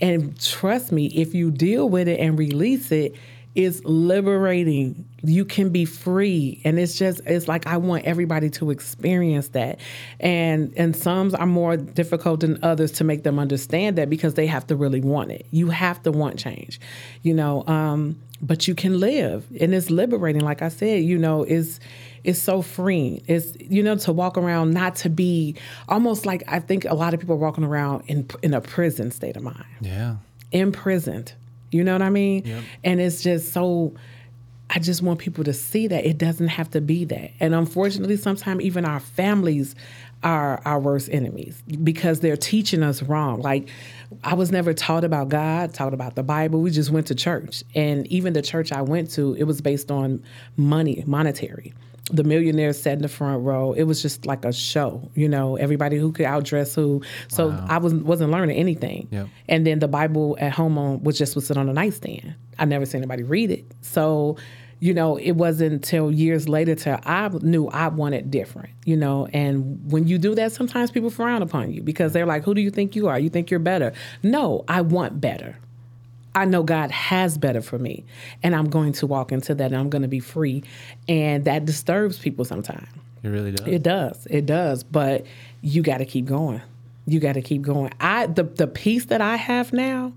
And 0.00 0.38
trust 0.38 0.90
me, 0.90 1.06
if 1.06 1.32
you 1.32 1.50
deal 1.52 1.88
with 1.88 2.08
it 2.08 2.18
and 2.18 2.36
release 2.36 2.90
it, 2.90 3.14
it's 3.54 3.84
liberating. 3.84 5.06
You 5.22 5.44
can 5.44 5.68
be 5.68 5.84
free. 5.84 6.60
And 6.64 6.78
it's 6.78 6.96
just 6.96 7.20
it's 7.26 7.48
like 7.48 7.66
I 7.66 7.76
want 7.76 8.04
everybody 8.04 8.48
to 8.50 8.70
experience 8.70 9.48
that. 9.48 9.78
And 10.20 10.72
and 10.76 10.96
some 10.96 11.34
are 11.38 11.46
more 11.46 11.76
difficult 11.76 12.40
than 12.40 12.58
others 12.62 12.92
to 12.92 13.04
make 13.04 13.22
them 13.22 13.38
understand 13.38 13.98
that 13.98 14.08
because 14.08 14.34
they 14.34 14.46
have 14.46 14.66
to 14.68 14.76
really 14.76 15.00
want 15.00 15.32
it. 15.32 15.46
You 15.50 15.70
have 15.70 16.02
to 16.04 16.12
want 16.12 16.38
change. 16.38 16.80
You 17.22 17.34
know, 17.34 17.66
um, 17.66 18.20
but 18.40 18.66
you 18.66 18.74
can 18.74 18.98
live. 18.98 19.46
And 19.60 19.74
it's 19.74 19.90
liberating. 19.90 20.42
Like 20.42 20.62
I 20.62 20.68
said, 20.68 21.04
you 21.04 21.18
know, 21.18 21.42
it's 21.42 21.78
it's 22.24 22.38
so 22.38 22.62
freeing. 22.62 23.22
It's 23.26 23.56
you 23.60 23.82
know 23.82 23.96
to 23.96 24.12
walk 24.12 24.38
around 24.38 24.72
not 24.72 24.96
to 24.96 25.10
be 25.10 25.56
almost 25.88 26.24
like 26.24 26.42
I 26.48 26.60
think 26.60 26.84
a 26.84 26.94
lot 26.94 27.14
of 27.14 27.20
people 27.20 27.34
are 27.34 27.38
walking 27.38 27.64
around 27.64 28.04
in 28.06 28.28
in 28.42 28.54
a 28.54 28.60
prison 28.60 29.10
state 29.10 29.36
of 29.36 29.42
mind 29.42 29.64
yeah, 29.80 30.16
imprisoned. 30.52 31.34
You 31.72 31.82
know 31.82 31.92
what 31.92 32.02
I 32.02 32.10
mean? 32.10 32.64
And 32.84 33.00
it's 33.00 33.22
just 33.22 33.52
so. 33.52 33.94
I 34.74 34.78
just 34.78 35.02
want 35.02 35.18
people 35.18 35.44
to 35.44 35.52
see 35.52 35.86
that 35.88 36.06
it 36.06 36.16
doesn't 36.16 36.48
have 36.48 36.70
to 36.70 36.80
be 36.80 37.04
that. 37.04 37.32
And 37.40 37.54
unfortunately, 37.54 38.16
sometimes 38.16 38.62
even 38.62 38.86
our 38.86 39.00
families 39.00 39.74
are 40.22 40.62
our 40.64 40.80
worst 40.80 41.10
enemies 41.12 41.62
because 41.82 42.20
they're 42.20 42.38
teaching 42.38 42.82
us 42.82 43.02
wrong. 43.02 43.42
Like, 43.42 43.68
I 44.24 44.32
was 44.32 44.50
never 44.50 44.72
taught 44.72 45.04
about 45.04 45.28
God, 45.28 45.74
taught 45.74 45.92
about 45.92 46.14
the 46.14 46.22
Bible. 46.22 46.62
We 46.62 46.70
just 46.70 46.88
went 46.88 47.08
to 47.08 47.14
church. 47.14 47.64
And 47.74 48.06
even 48.06 48.32
the 48.32 48.40
church 48.40 48.72
I 48.72 48.80
went 48.80 49.10
to, 49.10 49.34
it 49.34 49.44
was 49.44 49.60
based 49.60 49.90
on 49.90 50.22
money, 50.56 51.04
monetary 51.06 51.74
the 52.10 52.24
millionaires 52.24 52.80
sat 52.80 52.94
in 52.94 53.02
the 53.02 53.08
front 53.08 53.44
row. 53.44 53.72
It 53.72 53.84
was 53.84 54.02
just 54.02 54.26
like 54.26 54.44
a 54.44 54.52
show, 54.52 55.10
you 55.14 55.28
know, 55.28 55.56
everybody 55.56 55.96
who 55.98 56.12
could 56.12 56.26
outdress 56.26 56.74
who. 56.74 57.02
So 57.28 57.50
I 57.68 57.78
was 57.78 57.94
wasn't 57.94 58.32
learning 58.32 58.56
anything. 58.56 59.08
Yep. 59.10 59.28
And 59.48 59.66
then 59.66 59.78
the 59.78 59.88
Bible 59.88 60.36
at 60.40 60.52
home 60.52 60.78
on 60.78 61.02
was 61.02 61.16
just 61.16 61.36
was 61.36 61.46
sit 61.46 61.56
on 61.56 61.66
the 61.66 61.72
nightstand. 61.72 62.34
I 62.58 62.64
never 62.64 62.86
seen 62.86 63.00
anybody 63.00 63.22
read 63.22 63.50
it. 63.50 63.64
So, 63.82 64.36
you 64.80 64.92
know, 64.92 65.16
it 65.16 65.32
wasn't 65.32 65.72
until 65.72 66.10
years 66.10 66.48
later 66.48 66.74
till 66.74 66.98
I 67.04 67.28
knew 67.40 67.68
I 67.68 67.88
wanted 67.88 68.30
different, 68.30 68.70
you 68.84 68.96
know. 68.96 69.28
And 69.32 69.80
when 69.90 70.08
you 70.08 70.18
do 70.18 70.34
that, 70.34 70.50
sometimes 70.50 70.90
people 70.90 71.08
frown 71.08 71.40
upon 71.40 71.72
you 71.72 71.82
because 71.82 72.12
they're 72.12 72.26
like, 72.26 72.42
"Who 72.42 72.52
do 72.52 72.60
you 72.60 72.70
think 72.70 72.96
you 72.96 73.06
are? 73.06 73.18
You 73.18 73.30
think 73.30 73.50
you're 73.50 73.60
better?" 73.60 73.92
No, 74.24 74.64
I 74.66 74.80
want 74.80 75.20
better. 75.20 75.56
I 76.34 76.44
know 76.46 76.62
God 76.62 76.90
has 76.90 77.36
better 77.36 77.60
for 77.60 77.78
me, 77.78 78.04
and 78.42 78.54
I'm 78.54 78.70
going 78.70 78.92
to 78.94 79.06
walk 79.06 79.32
into 79.32 79.54
that, 79.54 79.66
and 79.66 79.76
I'm 79.76 79.90
going 79.90 80.02
to 80.02 80.08
be 80.08 80.20
free, 80.20 80.64
and 81.08 81.44
that 81.44 81.64
disturbs 81.64 82.18
people 82.18 82.44
sometimes. 82.44 82.88
It 83.22 83.28
really 83.28 83.52
does. 83.52 83.66
It 83.66 83.82
does. 83.82 84.26
It 84.30 84.46
does. 84.46 84.82
But 84.82 85.26
you 85.60 85.82
got 85.82 85.98
to 85.98 86.04
keep 86.04 86.24
going. 86.24 86.60
You 87.06 87.20
got 87.20 87.34
to 87.34 87.42
keep 87.42 87.62
going. 87.62 87.92
I 88.00 88.26
the 88.26 88.44
the 88.44 88.66
peace 88.66 89.06
that 89.06 89.20
I 89.20 89.36
have 89.36 89.72
now, 89.72 90.12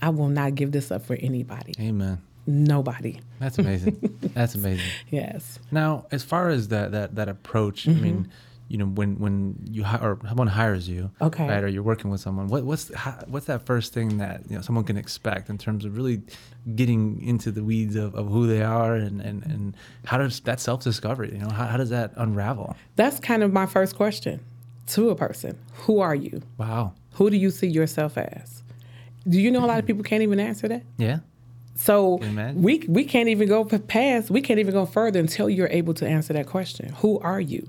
I 0.00 0.10
will 0.10 0.28
not 0.28 0.54
give 0.54 0.72
this 0.72 0.90
up 0.90 1.04
for 1.04 1.14
anybody. 1.14 1.74
Amen. 1.80 2.20
Nobody. 2.46 3.20
That's 3.40 3.58
amazing. 3.58 4.18
That's 4.34 4.54
amazing. 4.54 4.84
Yes. 5.10 5.58
Now, 5.70 6.06
as 6.10 6.22
far 6.22 6.50
as 6.50 6.68
that 6.68 6.92
that 6.92 7.14
that 7.16 7.28
approach, 7.28 7.88
I 7.88 7.92
mm-hmm. 7.92 8.02
mean, 8.02 8.32
you 8.74 8.78
know, 8.80 8.86
when 8.98 9.10
when 9.24 9.34
you 9.74 9.82
hi- 9.84 10.02
or 10.06 10.18
someone 10.28 10.48
hires 10.48 10.84
you, 10.94 11.02
Okay. 11.28 11.46
right, 11.48 11.62
or 11.64 11.68
you're 11.74 11.88
working 11.92 12.10
with 12.10 12.20
someone, 12.20 12.48
what 12.48 12.62
what's 12.70 12.92
how, 13.02 13.12
what's 13.32 13.46
that 13.46 13.60
first 13.70 13.92
thing 13.96 14.08
that 14.18 14.36
you 14.50 14.56
know 14.56 14.62
someone 14.62 14.84
can 14.90 14.96
expect 15.04 15.44
in 15.48 15.56
terms 15.58 15.84
of 15.84 15.90
really 15.98 16.18
getting 16.80 17.22
into 17.22 17.48
the 17.56 17.62
weeds 17.70 17.94
of, 17.94 18.08
of 18.20 18.26
who 18.34 18.42
they 18.48 18.62
are 18.62 18.94
and 19.06 19.20
and 19.28 19.38
and 19.52 19.76
how 20.10 20.18
does 20.18 20.40
that 20.40 20.58
self 20.60 20.82
discovery, 20.82 21.30
you 21.34 21.38
know, 21.38 21.50
how, 21.58 21.66
how 21.72 21.76
does 21.76 21.90
that 21.90 22.08
unravel? 22.16 22.74
That's 22.96 23.20
kind 23.20 23.42
of 23.44 23.52
my 23.52 23.66
first 23.66 23.94
question 23.94 24.40
to 24.88 25.10
a 25.10 25.14
person. 25.14 25.56
Who 25.86 26.00
are 26.00 26.16
you? 26.26 26.42
Wow. 26.58 26.94
Who 27.12 27.30
do 27.30 27.36
you 27.36 27.50
see 27.50 27.68
yourself 27.68 28.18
as? 28.18 28.64
Do 29.28 29.40
you 29.40 29.50
know 29.52 29.64
a 29.64 29.68
lot 29.72 29.78
of 29.78 29.86
people 29.90 30.02
can't 30.02 30.24
even 30.24 30.40
answer 30.40 30.66
that? 30.68 30.82
Yeah. 30.98 31.18
So 31.76 32.18
Can 32.18 32.26
you 32.26 32.32
imagine? 32.32 32.62
we 32.62 32.74
we 32.88 33.04
can't 33.04 33.28
even 33.28 33.46
go 33.48 33.64
past. 33.64 34.30
We 34.30 34.40
can't 34.40 34.58
even 34.58 34.72
go 34.74 34.84
further 34.84 35.20
until 35.20 35.48
you're 35.48 35.68
able 35.80 35.94
to 35.94 36.06
answer 36.16 36.32
that 36.32 36.46
question. 36.56 36.88
Who 37.02 37.20
are 37.20 37.40
you? 37.40 37.66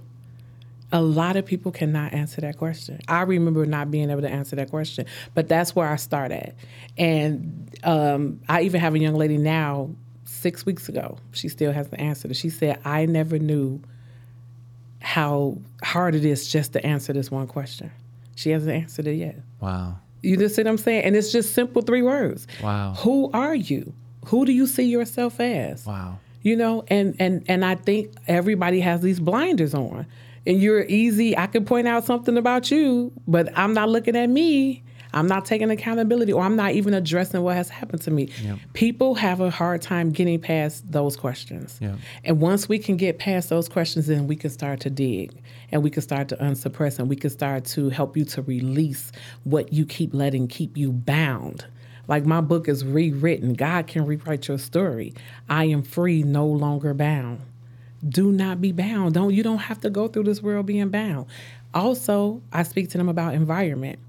A 0.91 1.01
lot 1.01 1.35
of 1.35 1.45
people 1.45 1.71
cannot 1.71 2.13
answer 2.13 2.41
that 2.41 2.57
question. 2.57 2.99
I 3.07 3.21
remember 3.23 3.65
not 3.65 3.91
being 3.91 4.09
able 4.09 4.21
to 4.21 4.29
answer 4.29 4.55
that 4.57 4.69
question, 4.69 5.05
but 5.33 5.47
that's 5.47 5.75
where 5.75 5.87
I 5.87 5.95
start 5.95 6.31
at. 6.31 6.55
And 6.97 7.75
um, 7.83 8.39
I 8.47 8.61
even 8.61 8.79
have 8.81 8.95
a 8.95 8.99
young 8.99 9.15
lady 9.15 9.37
now. 9.37 9.89
Six 10.25 10.65
weeks 10.65 10.89
ago, 10.89 11.17
she 11.31 11.49
still 11.49 11.71
hasn't 11.71 11.99
answered 11.99 12.31
it. 12.31 12.35
She 12.35 12.49
said, 12.49 12.79
"I 12.85 13.05
never 13.07 13.39
knew 13.39 13.81
how 15.01 15.57
hard 15.83 16.13
it 16.13 16.23
is 16.23 16.47
just 16.47 16.73
to 16.73 16.85
answer 16.85 17.13
this 17.13 17.31
one 17.31 17.47
question." 17.47 17.91
She 18.35 18.51
hasn't 18.51 18.71
answered 18.71 19.07
it 19.07 19.15
yet. 19.15 19.37
Wow. 19.59 19.97
You 20.21 20.37
just 20.37 20.55
see 20.55 20.63
what 20.63 20.69
I'm 20.69 20.77
saying? 20.77 21.03
And 21.03 21.15
it's 21.15 21.31
just 21.31 21.53
simple 21.53 21.81
three 21.81 22.01
words. 22.01 22.47
Wow. 22.61 22.93
Who 22.99 23.31
are 23.33 23.55
you? 23.55 23.93
Who 24.25 24.45
do 24.45 24.51
you 24.51 24.67
see 24.67 24.83
yourself 24.83 25.39
as? 25.39 25.85
Wow. 25.85 26.19
You 26.41 26.55
know, 26.55 26.83
and 26.89 27.15
and 27.19 27.43
and 27.47 27.65
I 27.65 27.75
think 27.75 28.13
everybody 28.27 28.79
has 28.81 29.01
these 29.01 29.19
blinders 29.19 29.73
on. 29.73 30.05
And 30.47 30.61
you're 30.61 30.83
easy. 30.83 31.37
I 31.37 31.47
could 31.47 31.65
point 31.65 31.87
out 31.87 32.05
something 32.05 32.37
about 32.37 32.69
you, 32.71 33.11
but 33.27 33.55
I'm 33.57 33.73
not 33.73 33.89
looking 33.89 34.15
at 34.15 34.29
me. 34.29 34.83
I'm 35.15 35.27
not 35.27 35.45
taking 35.45 35.71
accountability 35.71 36.33
or 36.33 36.43
I'm 36.43 36.57
not 36.57 36.73
even 36.73 36.93
addressing 36.93 37.41
what 37.41 37.55
has 37.55 37.69
happened 37.69 38.01
to 38.01 38.11
me. 38.11 38.29
Yep. 38.43 38.59
People 38.73 39.15
have 39.15 39.39
a 39.39 39.49
hard 39.49 39.81
time 39.81 40.11
getting 40.11 40.39
past 40.41 40.91
those 40.91 41.15
questions. 41.15 41.77
Yep. 41.81 41.95
And 42.25 42.41
once 42.41 42.67
we 42.67 42.77
can 42.77 42.97
get 42.97 43.17
past 43.17 43.49
those 43.49 43.69
questions, 43.69 44.07
then 44.07 44.27
we 44.27 44.35
can 44.35 44.49
start 44.49 44.81
to 44.81 44.89
dig 44.89 45.41
and 45.71 45.81
we 45.81 45.89
can 45.89 46.01
start 46.01 46.27
to 46.29 46.43
unsuppress 46.43 46.99
and 46.99 47.09
we 47.09 47.15
can 47.15 47.29
start 47.29 47.63
to 47.65 47.89
help 47.89 48.17
you 48.17 48.25
to 48.25 48.41
release 48.41 49.13
what 49.45 49.71
you 49.71 49.85
keep 49.85 50.13
letting 50.13 50.49
keep 50.49 50.75
you 50.75 50.91
bound. 50.91 51.65
Like 52.07 52.25
my 52.25 52.41
book 52.41 52.67
is 52.67 52.83
rewritten. 52.85 53.53
God 53.53 53.87
can 53.87 54.05
rewrite 54.05 54.49
your 54.49 54.59
story. 54.59 55.13
I 55.49 55.65
am 55.65 55.81
free, 55.81 56.23
no 56.23 56.45
longer 56.45 56.93
bound. 56.93 57.41
Do 58.07 58.31
not 58.31 58.61
be 58.61 58.71
bound. 58.71 59.13
Don't 59.13 59.33
you 59.33 59.43
don't 59.43 59.57
have 59.59 59.81
to 59.81 59.89
go 59.89 60.07
through 60.07 60.23
this 60.23 60.41
world 60.41 60.65
being 60.65 60.89
bound. 60.89 61.25
Also, 61.73 62.41
I 62.53 62.63
speak 62.63 62.89
to 62.91 62.97
them 62.97 63.09
about 63.09 63.33
environment 63.33 63.99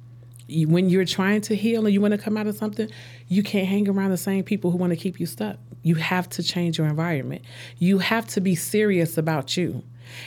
when 0.49 0.89
you're 0.89 1.05
trying 1.05 1.41
to 1.43 1.57
heal 1.57 1.85
and 1.87 1.93
you 1.93 2.01
want 2.01 2.13
to 2.13 2.19
come 2.19 2.37
out 2.37 2.47
of 2.47 2.57
something, 2.57 2.89
you 3.29 3.43
can't 3.43 3.67
hang 3.67 3.89
around 3.89 4.11
the 4.11 4.17
same 4.17 4.45
people 4.45 4.71
who 4.71 4.79
want 4.79 4.91
to 4.91 4.97
keep 4.97 5.19
you 5.19 5.27
stuck. 5.27 5.59
You 5.83 5.97
have 5.97 6.29
to 6.31 6.43
change 6.43 6.79
your 6.79 6.87
environment. 6.87 7.43
You 7.79 7.99
have 7.99 8.27
to 8.29 8.41
be 8.41 8.55
serious 8.55 9.19
about 9.19 9.57
you. 9.57 9.83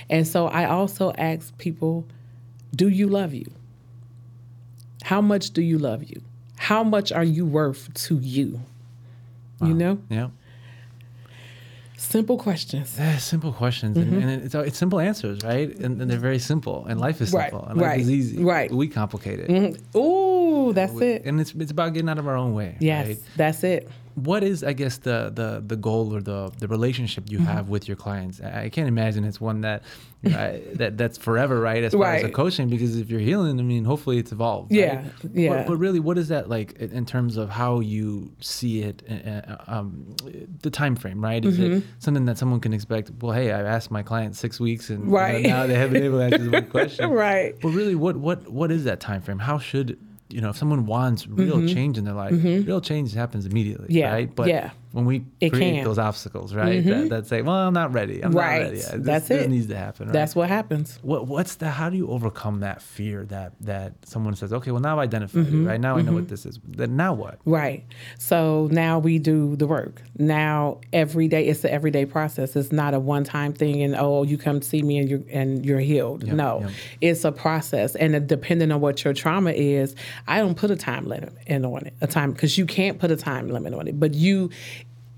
And 0.10 0.28
so 0.28 0.48
I 0.48 0.66
also 0.66 1.14
ask 1.18 1.58
people, 1.58 2.06
do 2.76 2.90
you 2.90 3.08
love 3.08 3.34
you? 3.34 3.50
How 5.04 5.22
much 5.22 5.52
do 5.52 5.62
you 5.62 5.78
love 5.78 6.04
you? 6.04 6.22
How 6.58 6.84
much 6.84 7.12
are 7.12 7.24
you 7.24 7.46
worth 7.46 7.94
to 8.06 8.20
you? 8.20 8.60
You 9.62 9.74
know? 9.74 10.00
Yeah. 10.10 10.30
Simple 12.00 12.38
questions. 12.38 12.96
Yeah, 12.98 13.18
simple 13.18 13.52
questions 13.52 13.98
and, 13.98 14.08
mm-hmm. 14.14 14.22
and 14.30 14.44
it's, 14.44 14.56
it's 14.56 14.78
simple 14.78 15.02
answers, 15.02 15.44
right? 15.44 15.76
And, 15.80 16.02
and 16.02 16.10
they're 16.10 16.18
very 16.18 16.40
simple. 16.40 16.86
And 16.86 16.98
life 16.98 17.20
is 17.20 17.34
Right, 17.34 17.52
simple. 17.52 17.68
And 17.68 17.78
life 17.78 17.88
right, 17.90 18.00
is 18.00 18.10
easy. 18.10 18.42
right. 18.42 18.72
We 18.72 18.88
complicate 18.88 19.40
it. 19.42 19.50
Mm-hmm. 19.50 19.98
Ooh, 19.98 20.72
that's 20.72 21.00
it. 21.02 21.26
And 21.26 21.42
it's 21.42 21.54
it's 21.54 21.72
about 21.72 21.94
getting 21.94 22.08
out 22.08 22.18
of 22.18 22.26
our 22.28 22.38
own 22.38 22.54
way. 22.54 22.78
Yes, 22.80 23.08
Right? 23.08 23.20
that's 23.36 23.64
it. 23.66 23.90
What 24.16 24.44
is, 24.44 24.64
I 24.64 24.74
guess, 24.74 24.98
the 24.98 25.32
the 25.34 25.64
the 25.66 25.76
goal 25.76 26.14
or 26.16 26.22
the 26.22 26.52
the 26.60 26.68
relationship 26.68 27.30
you 27.32 27.38
Mm-hmm. 27.40 27.48
have 27.48 27.70
with 27.70 27.88
your 27.88 27.96
clients? 27.98 28.42
I 28.42 28.70
can't 28.70 28.88
imagine 28.88 29.24
it's 29.24 29.40
one 29.40 29.62
that 29.62 29.84
you 30.24 30.32
know, 30.32 30.38
I- 30.38 30.62
that 30.76 30.98
that's 30.98 31.18
forever, 31.18 31.60
right? 31.62 31.84
As 31.84 31.94
far 31.94 32.14
as 32.14 32.24
a 32.24 32.30
coaching, 32.30 32.70
because 32.70 32.98
if 32.98 33.10
you're 33.10 33.20
healing, 33.22 33.60
I 33.60 33.64
mean, 33.64 33.86
hopefully 33.86 34.18
it's 34.18 34.32
evolved. 34.32 34.72
Yeah, 34.72 34.96
right? 34.98 35.06
yeah. 35.34 35.50
But, 35.50 35.68
but 35.68 35.78
really, 35.78 36.00
what 36.00 36.18
is 36.18 36.28
that 36.30 36.50
like 36.50 36.74
in 36.74 37.06
terms 37.06 37.38
of 37.38 37.50
how 37.50 37.80
you 37.80 38.32
see 38.42 38.82
it? 38.82 39.04
uh, 39.10 39.14
uh, 39.14 39.56
Um, 39.68 40.16
the 40.62 40.70
time 40.70 40.96
frame, 40.96 41.24
right? 41.24 41.44
Is 41.46 41.58
Mm-hmm. 41.58 41.74
it 41.78 41.84
something 42.00 42.26
that 42.26 42.38
someone 42.38 42.60
can 42.60 42.74
expect? 42.74 43.12
Well, 43.22 43.32
hey, 43.34 43.52
I've 43.52 43.66
asked 43.66 43.92
my 43.92 44.04
client 44.04 44.36
six 44.36 44.60
weeks, 44.60 44.90
and 44.90 45.06
you 45.06 45.10
know, 45.12 45.16
Right. 45.16 45.44
now 45.44 45.68
they 45.68 45.76
haven't 45.76 45.94
been 45.94 46.04
able 46.04 46.18
to 46.20 46.26
answer 46.26 46.50
the 46.50 46.62
question. 46.78 47.10
Right. 47.12 47.56
But 47.62 47.70
really, 47.70 47.96
what 47.96 48.18
what 48.18 48.50
what 48.52 48.72
is 48.72 48.84
that 48.86 49.00
time 49.00 49.22
frame? 49.22 49.40
How 49.40 49.60
should 49.60 49.98
you 50.30 50.42
know 50.42 50.50
if 50.50 50.58
someone 50.58 50.86
wants 50.86 51.28
real 51.28 51.66
change 51.68 51.98
in 51.98 52.06
their 52.06 52.14
life? 52.14 52.34
Real 52.34 52.82
change 52.82 53.14
happens 53.14 53.46
immediately, 53.46 53.88
Mm-hmm. 53.88 53.98
Yeah, 53.98 54.12
right? 54.14 54.36
But 54.36 54.48
yeah. 54.48 54.72
When 54.92 55.06
we 55.06 55.24
It 55.40 55.52
create 55.52 55.76
can. 55.76 55.84
those 55.84 56.00
obstacles, 56.00 56.56
right? 56.56 56.84
That, 56.84 57.10
that 57.10 57.28
say, 57.28 57.42
well, 57.44 57.56
I'm 57.56 57.74
not 57.74 57.94
ready. 57.94 58.24
I'm 58.24 58.32
Right. 58.32 58.60
not 58.62 58.66
ready. 58.66 58.78
yet. 58.78 58.92
This, 58.98 59.06
That's 59.06 59.28
this 59.28 59.46
it. 59.46 59.50
needs 59.50 59.68
to 59.68 59.78
happen. 59.78 60.08
Right? 60.08 60.14
That's 60.14 60.36
what 60.36 60.50
happens. 60.50 60.98
what 61.04 61.28
what's 61.28 61.56
the 61.56 61.70
how 61.70 61.90
do 61.90 61.98
you 61.98 62.08
overcome 62.10 62.62
that 62.62 62.82
fear 62.82 63.26
that 63.26 63.54
that 63.62 63.94
someone 64.06 64.36
says, 64.36 64.52
okay, 64.54 64.72
well 64.72 64.82
now 64.82 65.00
I 65.00 65.04
identify 65.04 65.40
Mm-hmm. 65.40 65.66
it, 65.66 65.70
right? 65.70 65.80
Now 65.80 65.98
I 65.98 66.02
know 66.02 66.14
what 66.14 66.28
this 66.28 66.46
is. 66.46 66.60
Then 66.68 66.96
now 66.96 67.14
what? 67.14 67.38
Right. 67.46 67.86
So 68.18 68.68
now 68.72 68.98
we 69.00 69.20
do 69.20 69.56
the 69.56 69.68
work. 69.68 70.02
Now 70.18 70.80
every 70.92 71.28
day 71.28 71.48
it's 71.48 71.64
an 71.64 71.70
everyday 71.70 72.06
process. 72.06 72.56
It's 72.56 72.72
not 72.72 72.94
a 72.94 73.00
one 73.00 73.24
time 73.24 73.54
thing 73.54 73.84
and 73.84 73.96
oh 73.96 74.24
you 74.24 74.38
come 74.38 74.62
see 74.62 74.82
me 74.82 74.98
and 74.98 75.10
you're 75.10 75.22
and 75.30 75.66
you're 75.66 75.80
healed. 75.80 76.24
no. 76.26 76.62
yep. 76.62 76.72
It's 77.02 77.24
a 77.26 77.32
process. 77.32 77.96
And 77.96 78.28
depending 78.28 78.72
on 78.72 78.82
what 78.82 79.04
your 79.04 79.14
trauma 79.14 79.52
is, 79.52 79.96
I 80.28 80.40
don't 80.40 80.56
put 80.56 80.72
a 80.72 80.76
time 80.76 81.06
limit 81.06 81.34
in 81.48 81.64
on 81.66 81.86
it. 81.86 81.94
A 82.02 82.08
time 82.08 82.32
because 82.32 82.58
you 82.58 82.66
can't 82.66 82.98
put 83.00 83.12
a 83.12 83.16
time 83.16 83.50
limit 83.50 83.74
on 83.74 83.88
it. 83.88 84.00
But 84.00 84.14
you 84.16 84.50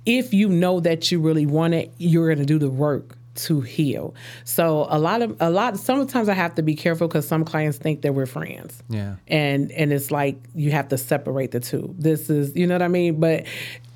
if 0.06 0.34
you 0.34 0.50
know 0.50 0.80
that 0.80 1.12
you 1.12 1.20
really 1.20 1.46
want 1.46 1.74
it, 1.74 1.94
you're 1.98 2.34
gonna 2.34 2.46
do 2.46 2.58
the 2.60 2.70
work 2.70 3.18
to 3.34 3.62
heal. 3.62 4.14
So 4.44 4.88
a 4.90 5.00
lot 5.00 5.22
of 5.22 5.38
a 5.40 5.50
lot 5.50 5.78
sometimes 5.78 6.28
I 6.28 6.34
have 6.34 6.56
to 6.56 6.62
be 6.62 6.76
careful 6.76 7.08
because 7.08 7.26
some 7.28 7.46
clients 7.46 7.78
think 7.78 8.02
that 8.02 8.14
we're 8.14 8.26
friends 8.26 8.84
Yeah. 8.90 9.16
and 9.28 9.72
and 9.72 9.94
it's 9.94 10.12
like 10.12 10.38
you 10.54 10.72
have 10.72 10.90
to 10.90 10.98
separate 10.98 11.52
the 11.52 11.62
two. 11.62 11.96
This 11.98 12.30
is 12.30 12.54
you 12.56 12.68
know 12.68 12.76
what 12.76 12.82
I 12.82 12.90
mean, 12.90 13.20
but 13.22 13.46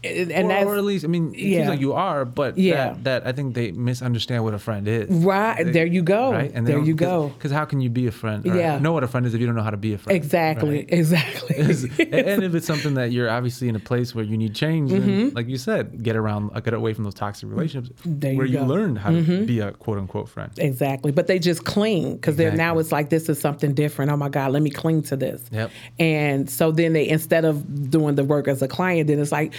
and 0.06 0.52
or, 0.52 0.74
or 0.74 0.78
at 0.78 0.84
least, 0.84 1.06
I 1.06 1.08
mean, 1.08 1.34
it 1.34 1.40
Yeah. 1.40 1.58
seems 1.60 1.70
like 1.70 1.80
you 1.80 1.94
are, 1.94 2.26
but 2.26 2.58
Yeah. 2.58 2.94
that, 2.94 3.04
that 3.04 3.28
I 3.28 3.32
think 3.32 3.56
they 3.56 3.72
misunderstand 3.72 4.44
what 4.44 4.54
a 4.54 4.60
friend 4.60 4.88
is. 4.88 5.10
right 5.10 5.64
there. 5.72 5.86
You 5.86 6.02
go. 6.02 6.32
Right? 6.32 6.52
and 6.54 6.66
there 6.68 6.80
you 6.80 6.94
go. 6.96 7.30
Because 7.38 7.52
how 7.52 7.66
can 7.66 7.82
you 7.82 7.90
be 7.90 8.08
a 8.08 8.12
friend? 8.12 8.46
or 8.46 8.56
Yeah. 8.56 8.80
know 8.80 8.94
what 8.94 9.04
a 9.04 9.08
friend 9.08 9.26
is 9.26 9.34
if 9.34 9.40
you 9.42 9.48
don't 9.48 9.56
know 9.56 9.64
how 9.64 9.70
to 9.72 9.78
be 9.78 9.94
a 9.94 9.98
friend? 9.98 10.16
Exactly. 10.16 10.78
right? 10.78 10.86
Exactly. 10.90 11.56
and 12.12 12.44
if 12.44 12.56
it's 12.56 12.68
something 12.68 12.94
that 12.96 13.12
you're 13.12 13.30
obviously 13.30 13.68
in 13.70 13.76
a 13.76 13.80
place 13.80 14.14
where 14.16 14.24
you 14.26 14.38
need 14.38 14.54
change, 14.56 14.92
then, 14.92 15.32
like 15.34 15.48
you 15.48 15.58
said, 15.58 16.02
get 16.04 16.16
around, 16.16 16.52
uh, 16.54 16.60
get 16.60 16.74
away 16.74 16.94
from 16.94 17.04
those 17.04 17.14
toxic 17.14 17.50
relationships 17.50 18.02
Mm-hmm. 18.02 18.20
There 18.20 18.32
you 18.32 18.38
where 18.38 18.46
you. 18.48 18.58
Mm-hmm. 18.60 18.68
learned 18.70 18.98
how 19.00 19.12
to 19.12 19.46
be 19.46 19.60
a 19.60 19.72
quote 19.72 19.98
unquote 19.98 20.30
friend. 20.30 20.52
Exactly. 20.58 21.12
But 21.12 21.28
they 21.28 21.40
just 21.40 21.66
cling 21.66 22.16
because 22.16 22.36
they're 22.36 22.52
now 22.52 22.78
it's 22.80 22.92
like 22.92 23.10
this 23.10 23.28
is 23.30 23.40
something 23.40 23.74
different. 23.74 24.12
Oh 24.12 24.18
my 24.18 24.30
God, 24.30 24.52
let 24.52 24.62
me 24.62 24.70
cling 24.70 25.04
to 25.04 25.16
this. 25.18 25.42
Yep. 25.52 25.72
And 26.00 26.50
so 26.50 26.72
then 26.72 26.94
they 26.94 27.08
instead 27.08 27.46
of 27.46 27.90
doing 27.92 28.16
the 28.16 28.24
work 28.24 28.48
as 28.48 28.62
a 28.62 28.68
client, 28.68 29.08
then 29.08 29.20
it's 29.20 29.32
like, 29.32 29.54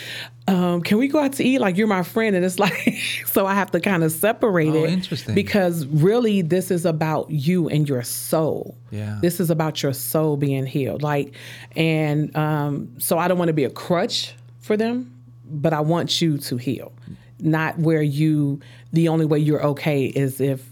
um, 0.48 0.80
can 0.82 0.98
we 0.98 1.08
go 1.08 1.18
out 1.18 1.32
to 1.34 1.44
eat? 1.44 1.58
Like 1.60 1.76
you're 1.76 1.86
my 1.86 2.02
friend. 2.02 2.36
And 2.36 2.44
it's 2.44 2.58
like 2.66 2.94
so 3.26 3.46
I 3.46 3.54
have 3.54 3.70
to 3.72 3.80
kind 3.80 4.04
of 4.04 4.12
separate 4.12 4.68
Oh, 4.68 4.84
it. 4.84 4.90
interesting. 4.90 5.34
Because 5.34 5.86
really 5.86 6.42
this 6.42 6.70
is 6.70 6.84
about 6.86 7.30
you 7.30 7.68
and 7.68 7.88
your 7.88 8.02
soul. 8.02 8.76
Yeah. 8.90 9.18
This 9.20 9.40
is 9.40 9.50
about 9.50 9.82
your 9.82 9.92
soul 9.92 10.36
being 10.36 10.66
healed. 10.66 11.02
Like 11.02 11.34
and 11.74 12.34
um, 12.36 12.94
so 12.98 13.18
I 13.18 13.28
don't 13.28 13.38
want 13.38 13.48
to 13.48 13.54
be 13.54 13.64
a 13.64 13.70
crutch 13.70 14.34
for 14.60 14.76
them, 14.76 15.12
but 15.48 15.72
I 15.72 15.80
want 15.80 16.20
you 16.20 16.38
to 16.38 16.56
heal. 16.56 16.92
Not 17.38 17.78
where 17.78 18.02
you 18.02 18.60
the 18.92 19.08
only 19.08 19.26
way 19.26 19.38
you're 19.38 19.62
okay 19.64 20.06
is 20.06 20.40
if 20.40 20.66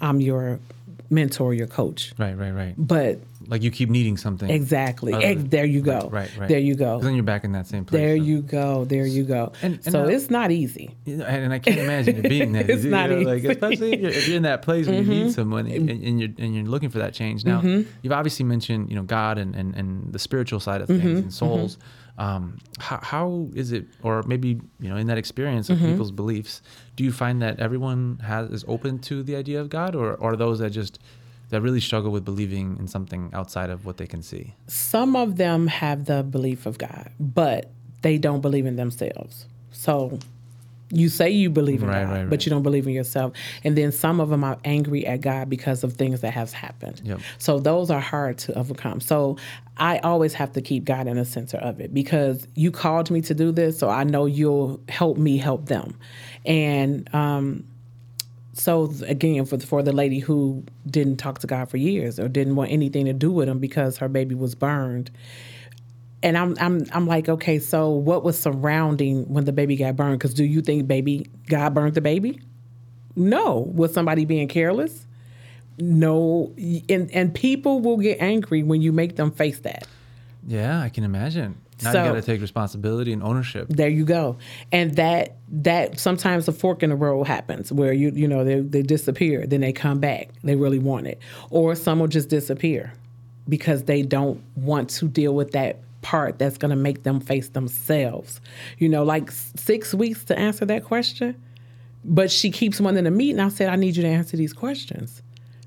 I'm 0.00 0.20
your 0.20 0.58
mentor, 1.10 1.54
your 1.54 1.66
coach. 1.68 2.12
Right, 2.18 2.36
right, 2.36 2.50
right. 2.50 2.74
But 2.76 3.20
like 3.48 3.62
you 3.62 3.70
keep 3.70 3.88
needing 3.90 4.16
something. 4.16 4.48
Exactly. 4.50 5.12
Than- 5.12 5.48
there 5.48 5.64
you 5.64 5.80
go. 5.82 6.08
Right, 6.10 6.30
right. 6.38 6.48
There 6.48 6.58
you 6.58 6.74
go. 6.74 7.00
then 7.00 7.14
you're 7.14 7.22
back 7.24 7.44
in 7.44 7.52
that 7.52 7.66
same 7.66 7.84
place. 7.84 8.00
There 8.00 8.16
so- 8.16 8.22
you 8.24 8.42
go. 8.42 8.84
There 8.84 9.06
you 9.06 9.24
go. 9.24 9.52
And- 9.62 9.74
and 9.74 9.84
so 9.92 10.02
now- 10.04 10.08
it's 10.08 10.30
not 10.30 10.50
easy. 10.50 10.94
You 11.04 11.16
know, 11.18 11.24
and, 11.24 11.44
and 11.44 11.52
I 11.52 11.58
can't 11.58 11.78
imagine 11.78 12.16
it 12.24 12.28
being 12.28 12.52
that. 12.52 12.68
It's 12.74 12.80
easy, 12.80 12.88
not 12.90 13.10
you 13.10 13.24
know, 13.24 13.34
easy. 13.34 13.48
Mm-hmm. 13.48 13.50
especially 13.64 13.92
if 13.94 14.00
you're, 14.00 14.10
if 14.10 14.28
you're 14.28 14.36
in 14.36 14.42
that 14.44 14.62
place 14.62 14.86
where 14.86 14.96
you 15.02 15.04
need 15.08 15.32
someone 15.32 15.66
and, 15.66 15.90
and 15.90 16.20
you're 16.20 16.30
and 16.38 16.54
you're 16.54 16.64
looking 16.64 16.90
for 16.90 16.98
that 16.98 17.14
change. 17.14 17.44
Now, 17.44 17.60
you've 18.02 18.12
obviously 18.12 18.44
mentioned 18.44 18.90
you 18.90 18.96
know 18.96 19.02
God 19.02 19.38
and, 19.38 19.54
and, 19.54 19.74
and 19.74 20.12
the 20.12 20.18
spiritual 20.18 20.60
side 20.60 20.80
of 20.80 20.88
things 20.88 21.02
Mm-hmm. 21.02 21.16
and 21.18 21.32
souls. 21.34 21.78
Um, 22.16 22.58
how, 22.78 23.00
how 23.02 23.48
is 23.54 23.72
it, 23.72 23.86
or 24.04 24.22
maybe 24.22 24.60
you 24.78 24.88
know, 24.88 24.94
in 24.96 25.08
that 25.08 25.18
experience 25.18 25.68
of 25.68 25.78
Mm-hmm. 25.78 25.90
people's 25.90 26.12
beliefs, 26.12 26.62
do 26.94 27.02
you 27.02 27.10
find 27.10 27.42
that 27.42 27.58
everyone 27.58 28.20
has 28.22 28.50
is 28.50 28.64
open 28.68 29.00
to 29.00 29.24
the 29.24 29.34
idea 29.34 29.60
of 29.60 29.68
God, 29.68 29.96
or, 29.96 30.14
or 30.14 30.32
are 30.34 30.36
those 30.36 30.60
that 30.60 30.70
just 30.70 31.00
that 31.50 31.60
really 31.60 31.80
struggle 31.80 32.10
with 32.10 32.24
believing 32.24 32.76
in 32.78 32.88
something 32.88 33.30
outside 33.32 33.70
of 33.70 33.84
what 33.86 33.96
they 33.96 34.06
can 34.06 34.22
see? 34.22 34.54
Some 34.66 35.16
of 35.16 35.36
them 35.36 35.66
have 35.66 36.06
the 36.06 36.22
belief 36.22 36.66
of 36.66 36.78
God, 36.78 37.10
but 37.20 37.70
they 38.02 38.18
don't 38.18 38.40
believe 38.40 38.66
in 38.66 38.76
themselves. 38.76 39.46
So 39.70 40.18
you 40.90 41.08
say 41.08 41.30
you 41.30 41.50
believe 41.50 41.82
in 41.82 41.88
Right, 41.88 42.04
God, 42.04 42.10
right, 42.10 42.20
right. 42.20 42.30
but 42.30 42.46
you 42.46 42.50
don't 42.50 42.62
believe 42.62 42.86
in 42.86 42.92
yourself. 42.92 43.32
And 43.64 43.76
then 43.76 43.90
some 43.90 44.20
of 44.20 44.28
them 44.28 44.44
are 44.44 44.58
angry 44.64 45.06
at 45.06 45.20
God 45.22 45.48
because 45.50 45.82
of 45.82 45.94
things 45.94 46.20
that 46.20 46.32
have 46.32 46.52
happened. 46.52 47.00
Yep. 47.04 47.20
So 47.38 47.58
those 47.58 47.90
are 47.90 48.00
hard 48.00 48.38
to 48.38 48.56
overcome. 48.58 49.00
So 49.00 49.36
I 49.76 49.98
always 49.98 50.34
have 50.34 50.52
to 50.52 50.60
keep 50.60 50.84
God 50.84 51.06
in 51.08 51.16
the 51.16 51.24
center 51.24 51.56
of 51.58 51.80
it 51.80 51.92
because 51.92 52.46
you 52.54 52.70
called 52.70 53.10
me 53.10 53.20
to 53.22 53.34
do 53.34 53.50
this, 53.50 53.78
so 53.78 53.88
I 53.88 54.04
know 54.04 54.26
you'll 54.26 54.80
help 54.88 55.16
me 55.16 55.36
help 55.36 55.66
them. 55.66 55.96
And 56.44 57.12
um, 57.14 57.64
so 58.54 58.92
again, 59.06 59.44
for 59.44 59.56
the, 59.56 59.66
for 59.66 59.82
the 59.82 59.92
lady 59.92 60.18
who 60.18 60.64
didn't 60.86 61.16
talk 61.16 61.40
to 61.40 61.46
God 61.46 61.68
for 61.68 61.76
years 61.76 62.18
or 62.18 62.28
didn't 62.28 62.56
want 62.56 62.70
anything 62.70 63.04
to 63.06 63.12
do 63.12 63.30
with 63.30 63.48
him 63.48 63.58
because 63.58 63.98
her 63.98 64.08
baby 64.08 64.34
was 64.34 64.54
burned. 64.54 65.10
And 66.22 66.38
I'm 66.38 66.56
I'm 66.58 66.86
I'm 66.92 67.06
like, 67.06 67.28
okay, 67.28 67.58
so 67.58 67.90
what 67.90 68.24
was 68.24 68.38
surrounding 68.38 69.24
when 69.28 69.44
the 69.44 69.52
baby 69.52 69.76
got 69.76 69.96
burned? 69.96 70.18
Because 70.18 70.34
do 70.34 70.44
you 70.44 70.62
think 70.62 70.86
baby 70.86 71.26
God 71.48 71.74
burned 71.74 71.94
the 71.94 72.00
baby? 72.00 72.40
No. 73.16 73.70
Was 73.74 73.92
somebody 73.92 74.24
being 74.24 74.48
careless? 74.48 75.06
No. 75.78 76.54
And 76.88 77.10
and 77.10 77.34
people 77.34 77.80
will 77.80 77.98
get 77.98 78.20
angry 78.20 78.62
when 78.62 78.80
you 78.80 78.92
make 78.92 79.16
them 79.16 79.32
face 79.32 79.58
that. 79.60 79.86
Yeah, 80.46 80.80
I 80.80 80.88
can 80.88 81.04
imagine. 81.04 81.56
Now 81.82 81.92
So- 81.92 82.04
you 82.04 82.10
got 82.10 82.14
to 82.16 82.22
take 82.22 82.40
responsibility 82.40 83.12
and 83.12 83.22
ownership. 83.22 83.66
There 83.68 83.88
you 83.88 84.04
go. 84.04 84.36
And 84.72 84.96
that 84.96 85.36
that 85.62 85.98
sometimes 85.98 86.48
a 86.48 86.52
fork 86.52 86.82
in 86.82 86.90
the 86.90 86.96
road 86.96 87.24
happens 87.24 87.72
where 87.72 87.92
you 87.92 88.12
you 88.14 88.28
know 88.28 88.44
they 88.44 88.60
they 88.60 88.82
disappear, 88.82 89.46
then 89.46 89.60
they 89.60 89.72
come 89.72 89.98
back. 89.98 90.28
They 90.42 90.56
really 90.56 90.78
want 90.78 91.06
it, 91.06 91.18
or 91.50 91.74
some 91.74 91.98
will 91.98 92.08
just 92.08 92.28
disappear 92.28 92.92
because 93.48 93.84
they 93.84 94.02
don't 94.02 94.42
want 94.56 94.88
to 94.90 95.08
deal 95.08 95.34
with 95.34 95.52
that 95.52 95.80
part 96.00 96.38
that's 96.38 96.58
going 96.58 96.70
to 96.70 96.76
make 96.76 97.02
them 97.02 97.18
face 97.20 97.48
themselves. 97.48 98.40
You 98.78 98.88
know, 98.88 99.02
like 99.04 99.30
six 99.30 99.94
weeks 99.94 100.24
to 100.24 100.38
answer 100.38 100.64
that 100.66 100.84
question, 100.84 101.34
but 102.04 102.30
she 102.30 102.50
keeps 102.50 102.80
wanting 102.80 103.04
to 103.04 103.10
meet, 103.10 103.30
and 103.32 103.40
I 103.42 103.48
said 103.48 103.68
I 103.68 103.76
need 103.76 103.96
you 103.96 104.02
to 104.02 104.08
answer 104.08 104.36
these 104.36 104.52
questions. 104.52 105.22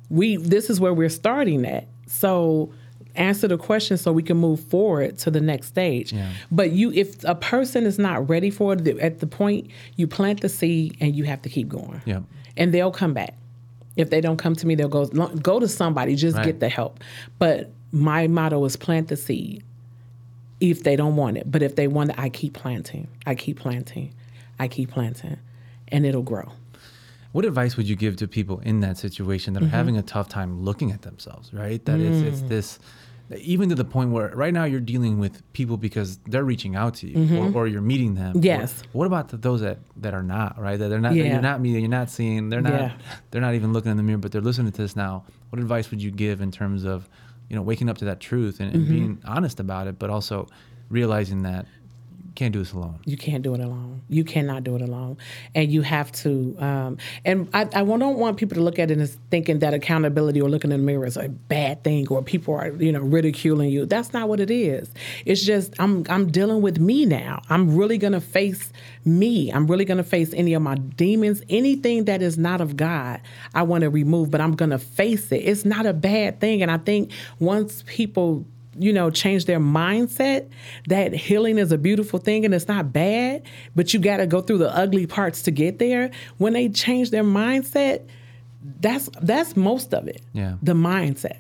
We 0.09 0.37
this 0.37 0.69
is 0.69 0.79
where 0.79 0.93
we're 0.93 1.09
starting 1.09 1.65
at. 1.65 1.87
So 2.07 2.71
answer 3.17 3.47
the 3.47 3.57
question 3.57 3.97
so 3.97 4.11
we 4.11 4.23
can 4.23 4.37
move 4.37 4.59
forward 4.59 5.17
to 5.19 5.31
the 5.31 5.41
next 5.41 5.67
stage. 5.67 6.13
Yeah. 6.13 6.31
But 6.51 6.71
you 6.71 6.91
if 6.93 7.23
a 7.23 7.35
person 7.35 7.85
is 7.85 7.97
not 7.99 8.27
ready 8.29 8.49
for 8.49 8.73
it 8.73 8.87
at 8.99 9.19
the 9.19 9.27
point 9.27 9.69
you 9.95 10.07
plant 10.07 10.41
the 10.41 10.49
seed 10.49 10.95
and 10.99 11.15
you 11.15 11.23
have 11.25 11.41
to 11.43 11.49
keep 11.49 11.67
going. 11.67 12.01
Yep. 12.05 12.23
And 12.55 12.73
they'll 12.73 12.91
come 12.91 13.13
back. 13.13 13.33
If 13.95 14.09
they 14.11 14.21
don't 14.21 14.37
come 14.37 14.55
to 14.55 14.67
me, 14.67 14.75
they'll 14.75 14.89
go 14.89 15.05
go 15.07 15.59
to 15.59 15.67
somebody, 15.67 16.15
just 16.15 16.37
Right. 16.37 16.45
get 16.45 16.59
the 16.59 16.69
help. 16.69 16.99
But 17.39 17.71
my 17.91 18.27
motto 18.27 18.63
is 18.65 18.75
plant 18.75 19.07
the 19.07 19.15
seed 19.17 19.63
if 20.59 20.83
they 20.83 20.95
don't 20.95 21.15
want 21.15 21.37
it. 21.37 21.49
But 21.51 21.61
if 21.63 21.75
they 21.75 21.87
want 21.87 22.11
it, 22.11 22.19
I 22.19 22.29
keep 22.29 22.53
planting. 22.53 23.07
I 23.25 23.35
keep 23.35 23.59
planting. 23.59 24.13
I 24.59 24.67
keep 24.67 24.91
planting. 24.91 25.37
And 25.89 26.05
it'll 26.05 26.23
grow. 26.23 26.51
What 27.31 27.45
advice 27.45 27.77
would 27.77 27.87
you 27.87 27.95
give 27.95 28.15
to 28.17 28.27
people 28.27 28.59
in 28.61 28.79
that 28.79 28.97
situation 28.97 29.53
that 29.53 29.61
are 29.61 29.65
Mm-hmm. 29.67 29.75
having 29.75 29.97
a 29.97 30.01
tough 30.01 30.27
time 30.29 30.63
looking 30.63 30.91
at 30.91 31.03
themselves, 31.03 31.53
right? 31.53 31.83
That 31.85 31.99
it's, 31.99 32.21
it's 32.21 32.41
Mm. 32.41 32.47
this, 32.49 32.79
even 33.35 33.67
to 33.69 33.75
the 33.75 33.83
point 33.83 34.11
where 34.11 34.29
right 34.29 34.53
now 34.53 34.63
you're 34.63 34.79
dealing 34.79 35.19
with 35.19 35.41
people 35.53 35.75
because 35.75 36.17
they're 36.27 36.45
reaching 36.45 36.75
out 36.77 36.95
to 36.95 37.07
you 37.09 37.37
or, 37.37 37.51
or 37.53 37.67
you're 37.67 37.81
meeting 37.81 38.15
them. 38.15 38.31
or- 38.31 38.39
Mm-hmm. 38.39 38.43
Yes. 38.45 38.83
what 38.93 39.05
about 39.05 39.29
the, 39.29 39.37
those 39.37 39.61
that, 39.61 39.79
that 39.97 40.13
are 40.13 40.23
not, 40.23 40.57
right? 40.59 40.77
That 40.79 40.87
they're 40.89 40.99
not, 41.01 41.09
that 41.13 41.17
Yeah. 41.17 41.33
you're 41.33 41.41
not 41.41 41.59
meeting, 41.59 41.81
you're 41.81 41.89
not 41.89 42.09
seeing, 42.09 42.49
they're 42.49 42.61
not, 42.61 42.71
Yeah. 42.73 42.91
they're 43.31 43.41
not 43.41 43.55
even 43.55 43.73
looking 43.73 43.91
in 43.91 43.97
the 43.97 44.03
mirror, 44.03 44.17
but 44.17 44.31
they're 44.31 44.41
listening 44.41 44.71
to 44.71 44.81
this 44.81 44.95
now. 44.95 45.25
What 45.49 45.59
advice 45.61 45.91
would 45.91 46.01
you 46.01 46.11
give 46.11 46.39
in 46.39 46.51
terms 46.51 46.85
of, 46.85 47.09
you 47.49 47.55
know, 47.55 47.61
waking 47.61 47.89
up 47.89 47.97
to 47.97 48.05
that 48.05 48.19
truth 48.19 48.59
and, 48.61 48.73
and 48.73 48.83
Mm-hmm. 48.85 48.93
being 48.93 49.21
honest 49.25 49.59
about 49.59 49.87
it, 49.87 49.99
but 49.99 50.09
also 50.09 50.47
realizing 50.89 51.43
that 51.43 51.65
can't 52.37 52.53
do 52.53 52.59
this 52.59 52.71
alone? 52.71 52.99
You 53.03 53.17
can't 53.17 53.41
do 53.41 53.55
it 53.55 53.61
alone. 53.61 54.03
You 54.09 54.23
cannot 54.23 54.63
do 54.63 54.75
it 54.75 54.81
alone, 54.83 55.17
and 55.55 55.71
you 55.71 55.81
have 55.81 56.11
to. 56.11 56.55
Um, 56.59 56.97
and 57.25 57.49
I, 57.51 57.61
I 57.61 57.83
don't 57.83 58.19
want 58.19 58.37
people 58.37 58.53
to 58.55 58.61
look 58.61 58.77
at 58.77 58.91
it 58.91 58.99
as 58.99 59.17
thinking 59.31 59.57
that 59.59 59.73
accountability 59.73 60.39
or 60.39 60.47
looking 60.47 60.71
in 60.71 60.79
the 60.79 60.85
mirror 60.85 61.07
is 61.07 61.17
a 61.17 61.29
bad 61.29 61.83
thing, 61.83 62.07
or 62.09 62.21
people 62.21 62.53
are 62.53 62.67
you 62.67 62.91
know 62.91 62.99
ridiculing 62.99 63.71
you. 63.71 63.87
That's 63.87 64.13
not 64.13 64.29
what 64.29 64.39
it 64.39 64.51
is. 64.51 64.87
It's 65.25 65.43
just 65.43 65.73
I'm 65.79 66.05
I'm 66.09 66.29
dealing 66.29 66.61
with 66.61 66.79
me 66.79 67.07
now. 67.07 67.41
I'm 67.49 67.75
really 67.75 67.97
gonna 67.97 68.21
face 68.21 68.71
me. 69.03 69.51
I'm 69.51 69.65
really 69.65 69.85
gonna 69.85 70.03
face 70.03 70.31
any 70.35 70.53
of 70.53 70.61
my 70.61 70.75
demons, 70.75 71.41
anything 71.49 72.05
that 72.05 72.21
is 72.21 72.37
not 72.37 72.61
of 72.61 72.77
God. 72.77 73.19
I 73.55 73.63
want 73.63 73.81
to 73.81 73.89
remove, 73.89 74.29
but 74.29 74.41
I'm 74.41 74.55
gonna 74.55 74.77
face 74.77 75.31
it. 75.31 75.37
It's 75.37 75.65
not 75.65 75.87
a 75.87 75.93
bad 75.93 76.39
thing, 76.39 76.61
and 76.61 76.69
I 76.69 76.77
think 76.77 77.11
once 77.39 77.83
people 77.87 78.45
you 78.79 78.93
know, 78.93 79.09
change 79.09 79.45
their 79.45 79.59
mindset 79.59 80.49
that 80.87 81.13
healing 81.13 81.57
is 81.57 81.71
a 81.71 81.77
beautiful 81.77 82.19
thing 82.19 82.45
and 82.45 82.53
it's 82.53 82.67
not 82.67 82.93
bad, 82.93 83.43
but 83.75 83.93
you 83.93 83.99
got 83.99 84.17
to 84.17 84.27
go 84.27 84.41
through 84.41 84.59
the 84.59 84.75
ugly 84.75 85.07
parts 85.07 85.41
to 85.43 85.51
get 85.51 85.79
there. 85.79 86.11
When 86.37 86.53
they 86.53 86.69
change 86.69 87.11
their 87.11 87.23
mindset, 87.23 88.07
that's 88.79 89.09
that's 89.21 89.55
most 89.55 89.93
of 89.93 90.07
it. 90.07 90.21
Yeah. 90.33 90.55
The 90.61 90.73
mindset. 90.73 91.39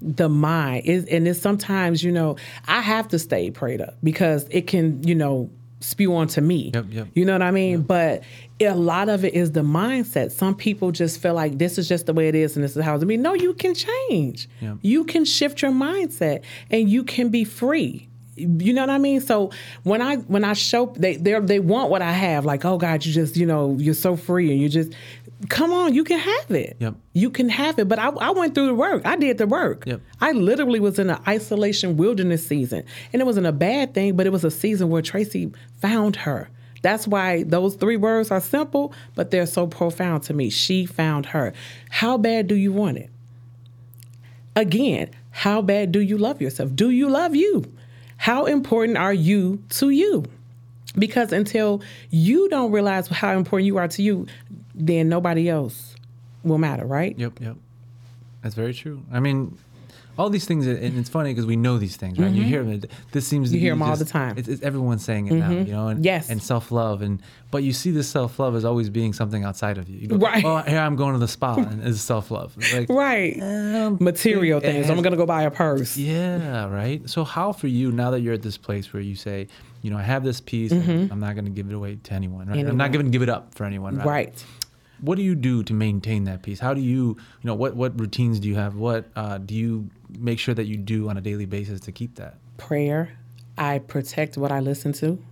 The 0.00 0.28
mind 0.28 0.84
is 0.84 1.06
and 1.06 1.26
it's 1.26 1.40
sometimes, 1.40 2.02
you 2.02 2.12
know, 2.12 2.36
I 2.66 2.80
have 2.80 3.08
to 3.08 3.18
stay 3.18 3.50
prayed 3.50 3.80
up 3.80 3.96
because 4.02 4.46
it 4.50 4.66
can, 4.66 5.02
you 5.02 5.14
know, 5.14 5.50
spew 5.80 6.14
onto 6.14 6.40
me. 6.40 6.70
Yep, 6.74 6.86
yep. 6.90 7.08
You 7.14 7.24
know 7.24 7.32
what 7.32 7.42
I 7.42 7.50
mean? 7.50 7.82
But 7.82 8.22
a 8.60 8.74
lot 8.74 9.08
of 9.08 9.24
it 9.24 9.34
is 9.34 9.52
the 9.52 9.60
mindset. 9.60 10.30
Some 10.30 10.54
people 10.54 10.90
just 10.90 11.20
feel 11.20 11.34
like 11.34 11.58
this 11.58 11.78
is 11.78 11.88
just 11.88 12.06
the 12.06 12.14
way 12.14 12.28
it 12.28 12.34
is 12.34 12.56
and 12.56 12.64
this 12.64 12.76
is 12.76 12.84
how 12.84 12.94
it's 12.94 13.04
be. 13.04 13.16
No, 13.16 13.34
you 13.34 13.54
can 13.54 13.74
change. 13.74 14.48
Yep. 14.60 14.78
You 14.82 15.04
can 15.04 15.24
shift 15.24 15.62
your 15.62 15.72
mindset 15.72 16.42
and 16.70 16.88
you 16.88 17.04
can 17.04 17.28
be 17.28 17.44
free. 17.44 18.08
You 18.36 18.74
know 18.74 18.82
what 18.82 18.90
I 18.90 18.98
mean? 18.98 19.22
So 19.22 19.50
when 19.82 20.02
I 20.02 20.16
when 20.16 20.44
I 20.44 20.52
show 20.52 20.92
they 20.96 21.16
they 21.16 21.38
they 21.40 21.58
want 21.58 21.90
what 21.90 22.02
I 22.02 22.12
have, 22.12 22.44
like, 22.44 22.66
oh 22.66 22.76
God, 22.76 23.04
you 23.04 23.12
just, 23.12 23.36
you 23.36 23.46
know, 23.46 23.76
you're 23.78 23.94
so 23.94 24.14
free 24.14 24.52
and 24.52 24.60
you 24.60 24.68
just 24.68 24.92
come 25.48 25.72
on, 25.72 25.94
you 25.94 26.04
can 26.04 26.18
have 26.18 26.50
it. 26.50 26.76
Yep. 26.80 26.94
You 27.12 27.30
can 27.30 27.48
have 27.48 27.78
it. 27.78 27.88
But 27.88 27.98
I, 27.98 28.08
I 28.08 28.30
went 28.30 28.54
through 28.54 28.66
the 28.66 28.74
work. 28.74 29.02
I 29.04 29.16
did 29.16 29.38
the 29.38 29.46
work. 29.46 29.84
Yep. 29.86 30.00
I 30.20 30.32
literally 30.32 30.80
was 30.80 30.98
in 30.98 31.10
an 31.10 31.20
isolation 31.26 31.96
wilderness 31.96 32.46
season. 32.46 32.84
And 33.12 33.20
it 33.20 33.24
wasn't 33.24 33.46
a 33.46 33.52
bad 33.52 33.94
thing, 33.94 34.16
but 34.16 34.26
it 34.26 34.30
was 34.30 34.44
a 34.44 34.50
season 34.50 34.88
where 34.88 35.02
Tracie 35.02 35.52
found 35.80 36.16
her. 36.16 36.48
That's 36.82 37.06
why 37.06 37.42
those 37.42 37.74
three 37.74 37.96
words 37.96 38.30
are 38.30 38.40
simple, 38.40 38.92
but 39.14 39.30
they're 39.30 39.46
so 39.46 39.66
profound 39.66 40.22
to 40.24 40.34
me. 40.34 40.50
She 40.50 40.86
found 40.86 41.26
her. 41.26 41.52
How 41.90 42.16
bad 42.16 42.46
do 42.46 42.54
you 42.54 42.72
want 42.72 42.98
it? 42.98 43.10
Again, 44.54 45.10
how 45.30 45.60
bad 45.60 45.92
do 45.92 46.00
you 46.00 46.16
love 46.16 46.40
yourself? 46.40 46.74
Do 46.74 46.90
you 46.90 47.10
love 47.10 47.34
you? 47.34 47.64
How 48.16 48.46
important 48.46 48.96
are 48.96 49.12
you 49.12 49.62
to 49.70 49.90
you? 49.90 50.24
Because 50.98 51.32
until 51.32 51.82
you 52.10 52.48
don't 52.48 52.72
realize 52.72 53.08
how 53.08 53.36
important 53.36 53.66
you 53.66 53.76
are 53.76 53.88
to 53.88 54.02
you, 54.02 54.26
then 54.76 55.08
nobody 55.08 55.48
else 55.48 55.94
will 56.44 56.58
matter, 56.58 56.86
right? 56.86 57.18
Yep, 57.18 57.40
yep. 57.40 57.56
That's 58.42 58.54
very 58.54 58.74
true. 58.74 59.02
I 59.12 59.18
mean, 59.18 59.58
all 60.18 60.30
these 60.30 60.46
things, 60.46 60.66
and 60.66 60.98
it's 60.98 61.08
funny 61.10 61.30
because 61.32 61.44
we 61.46 61.56
know 61.56 61.76
these 61.78 61.96
things, 61.96 62.18
right? 62.18 62.30
You 62.30 62.42
hear 62.44 62.62
them. 62.62 62.80
This 63.12 63.26
seems 63.26 63.50
to 63.50 63.56
Mm-hmm. 63.56 63.64
You 63.64 63.66
hear 63.68 63.74
be 63.74 63.82
'em 63.82 63.82
all 63.82 63.96
the 63.96 64.04
time. 64.04 64.30
Mm-hmm. 64.30 64.38
It's, 64.38 64.48
it's 64.48 64.62
everyone's 64.62 65.04
saying 65.04 65.26
it 65.26 65.34
now, 65.34 65.50
you 65.50 65.64
know. 65.72 65.88
And, 65.88 66.04
Yes. 66.04 66.30
And 66.30 66.42
self 66.42 66.70
love, 66.70 67.02
and 67.02 67.20
but 67.50 67.62
you 67.64 67.72
see 67.72 67.90
this 67.90 68.08
self 68.08 68.38
love 68.38 68.54
as 68.54 68.64
always 68.64 68.88
being 68.88 69.12
something 69.12 69.44
outside 69.44 69.76
of 69.78 69.88
you. 69.88 69.98
you 69.98 70.06
go, 70.08 70.16
Right. 70.16 70.44
Oh, 70.44 70.58
here 70.58 70.78
I'm 70.78 70.96
going 70.96 71.12
to 71.14 71.18
the 71.18 71.28
spa, 71.28 71.54
and 71.58 71.82
it's 71.86 72.00
self 72.00 72.30
love. 72.30 72.56
Like, 72.72 72.88
Right. 72.88 73.38
um, 73.42 73.98
Material 74.00 74.58
it 74.58 74.62
things. 74.62 74.86
has- 74.86 74.90
I'm 74.96 75.02
gonna 75.02 75.16
go 75.16 75.26
buy 75.26 75.42
a 75.42 75.50
purse. 75.50 75.96
Yeah, 75.98 76.66
right. 76.70 77.08
So 77.10 77.24
how 77.24 77.52
for 77.52 77.66
you 77.66 77.92
now 77.92 78.10
that 78.12 78.20
you're 78.20 78.34
at 78.34 78.42
this 78.42 78.56
place 78.56 78.92
where 78.92 79.02
you 79.02 79.16
say, 79.16 79.48
you 79.82 79.90
know, 79.90 79.98
I 79.98 80.02
have 80.02 80.24
this 80.24 80.40
piece, 80.40 80.72
and 80.72 81.12
I'm 81.12 81.20
not 81.20 81.34
going 81.34 81.44
to 81.44 81.50
give 81.50 81.68
it 81.70 81.74
away 81.74 81.96
to 82.02 82.12
anyone, 82.14 82.48
right? 82.48 82.66
I'm 82.66 82.76
not 82.76 82.90
going 82.90 83.04
to 83.04 83.10
give 83.10 83.22
it 83.22 83.28
up 83.28 83.54
for 83.54 83.64
anyone, 83.64 83.98
right? 83.98 84.06
Right. 84.06 84.44
What 85.00 85.16
do 85.16 85.22
you 85.22 85.34
do 85.34 85.62
to 85.64 85.74
maintain 85.74 86.24
that 86.24 86.42
peace? 86.42 86.60
How 86.60 86.74
do 86.74 86.80
you, 86.80 87.16
you 87.16 87.44
know, 87.44 87.54
what 87.54 87.76
what 87.76 87.98
routines 87.98 88.40
do 88.40 88.48
you 88.48 88.56
have? 88.56 88.76
What 88.76 89.06
uh, 89.16 89.38
do 89.38 89.54
you 89.54 89.90
make 90.18 90.38
sure 90.38 90.54
that 90.54 90.66
you 90.66 90.76
do 90.76 91.08
on 91.08 91.16
a 91.16 91.20
daily 91.20 91.46
basis 91.46 91.80
to 91.80 91.92
keep 91.92 92.16
that? 92.16 92.36
Prayer. 92.56 93.16
I 93.58 93.78
protect 93.78 94.36
what 94.36 94.52
I 94.52 94.60
listen 94.60 94.92
to. 94.94 95.22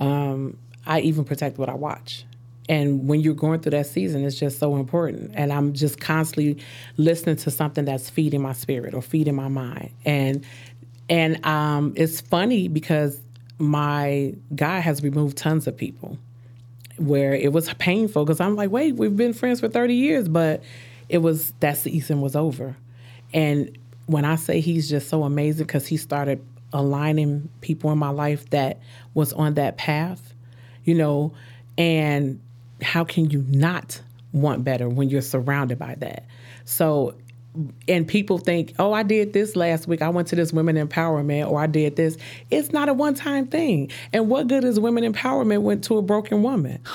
Um, 0.00 0.56
I 0.86 1.00
even 1.00 1.24
protect 1.24 1.58
what 1.58 1.68
I 1.68 1.74
watch. 1.74 2.24
And 2.68 3.08
when 3.08 3.20
you're 3.20 3.34
going 3.34 3.60
through 3.60 3.70
that 3.70 3.86
season, 3.86 4.24
it's 4.24 4.38
just 4.38 4.58
so 4.60 4.76
important. 4.76 5.32
And 5.34 5.52
I'm 5.52 5.72
just 5.72 6.00
constantly 6.00 6.62
listening 6.96 7.36
to 7.36 7.50
something 7.50 7.84
that's 7.84 8.08
feeding 8.08 8.42
my 8.42 8.52
spirit 8.52 8.94
or 8.94 9.02
feeding 9.02 9.34
my 9.34 9.48
mind. 9.48 9.90
And 10.04 10.44
and 11.08 11.44
um, 11.44 11.92
it's 11.96 12.20
funny 12.20 12.68
because 12.68 13.20
my 13.58 14.34
guy 14.54 14.78
has 14.78 15.02
removed 15.02 15.36
tons 15.36 15.66
of 15.66 15.76
people 15.76 16.16
where 17.00 17.34
it 17.34 17.52
was 17.52 17.72
painful 17.74 18.24
because 18.24 18.40
I'm 18.40 18.56
like, 18.56 18.70
wait, 18.70 18.94
we've 18.96 19.16
been 19.16 19.32
friends 19.32 19.60
for 19.60 19.68
30 19.68 19.94
years, 19.94 20.28
but 20.28 20.62
it 21.08 21.18
was 21.18 21.52
that 21.60 21.78
season 21.78 22.20
was 22.20 22.36
over. 22.36 22.76
And 23.32 23.76
when 24.06 24.26
I 24.26 24.36
say 24.36 24.60
he's 24.60 24.88
just 24.88 25.08
so 25.08 25.22
amazing 25.22 25.66
because 25.66 25.86
he 25.86 25.96
started 25.96 26.44
aligning 26.72 27.48
people 27.62 27.90
in 27.90 27.98
my 27.98 28.10
life 28.10 28.48
that 28.50 28.78
was 29.14 29.32
on 29.32 29.54
that 29.54 29.78
path, 29.78 30.34
you 30.84 30.94
know, 30.94 31.32
and 31.78 32.38
how 32.82 33.04
can 33.04 33.30
you 33.30 33.44
not 33.48 34.00
want 34.32 34.62
better 34.62 34.88
when 34.88 35.08
you're 35.08 35.22
surrounded 35.22 35.78
by 35.78 35.94
that? 35.96 36.26
So 36.66 37.14
and 37.88 38.06
people 38.06 38.38
think, 38.38 38.74
oh, 38.78 38.92
I 38.92 39.02
did 39.02 39.32
this 39.32 39.56
last 39.56 39.88
week. 39.88 40.02
I 40.02 40.08
went 40.08 40.28
to 40.28 40.36
this 40.36 40.52
women 40.52 40.76
empowerment 40.76 41.50
or 41.50 41.60
I 41.60 41.66
did 41.66 41.96
this. 41.96 42.16
It's 42.50 42.72
not 42.72 42.88
a 42.88 42.94
one 42.94 43.14
time 43.14 43.46
thing. 43.46 43.90
And 44.12 44.28
what 44.28 44.48
good 44.48 44.64
is 44.64 44.78
women 44.78 45.10
empowerment 45.10 45.62
went 45.62 45.84
to 45.84 45.98
a 45.98 46.02
broken 46.02 46.42
woman? 46.42 46.80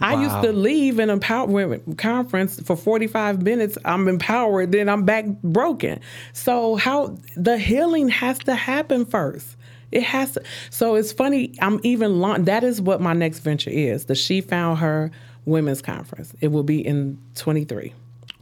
I 0.00 0.22
used 0.22 0.42
to 0.42 0.52
leave 0.52 1.00
an 1.00 1.08
empowerment 1.08 1.98
conference 1.98 2.60
for 2.60 2.76
45 2.76 3.42
minutes. 3.42 3.76
I'm 3.84 4.06
empowered, 4.06 4.70
then 4.70 4.88
I'm 4.88 5.04
back 5.04 5.26
broken. 5.42 5.98
So 6.32 6.76
how 6.76 7.18
the 7.36 7.58
healing 7.58 8.08
has 8.08 8.38
to 8.40 8.54
happen 8.54 9.04
first. 9.04 9.56
It 9.90 10.02
has 10.02 10.32
to. 10.32 10.42
So 10.70 10.94
it's 10.94 11.12
funny. 11.12 11.54
I'm 11.60 11.80
even 11.82 12.20
long, 12.20 12.44
that 12.44 12.62
is 12.62 12.80
what 12.80 13.00
my 13.00 13.12
next 13.12 13.40
venture 13.40 13.70
is. 13.70 14.04
The 14.04 14.14
She 14.14 14.40
Found 14.42 14.78
Her 14.78 15.10
Women's 15.46 15.82
Conference. 15.82 16.32
It 16.40 16.48
will 16.48 16.62
be 16.62 16.84
in 16.86 17.18
23. 17.34 17.92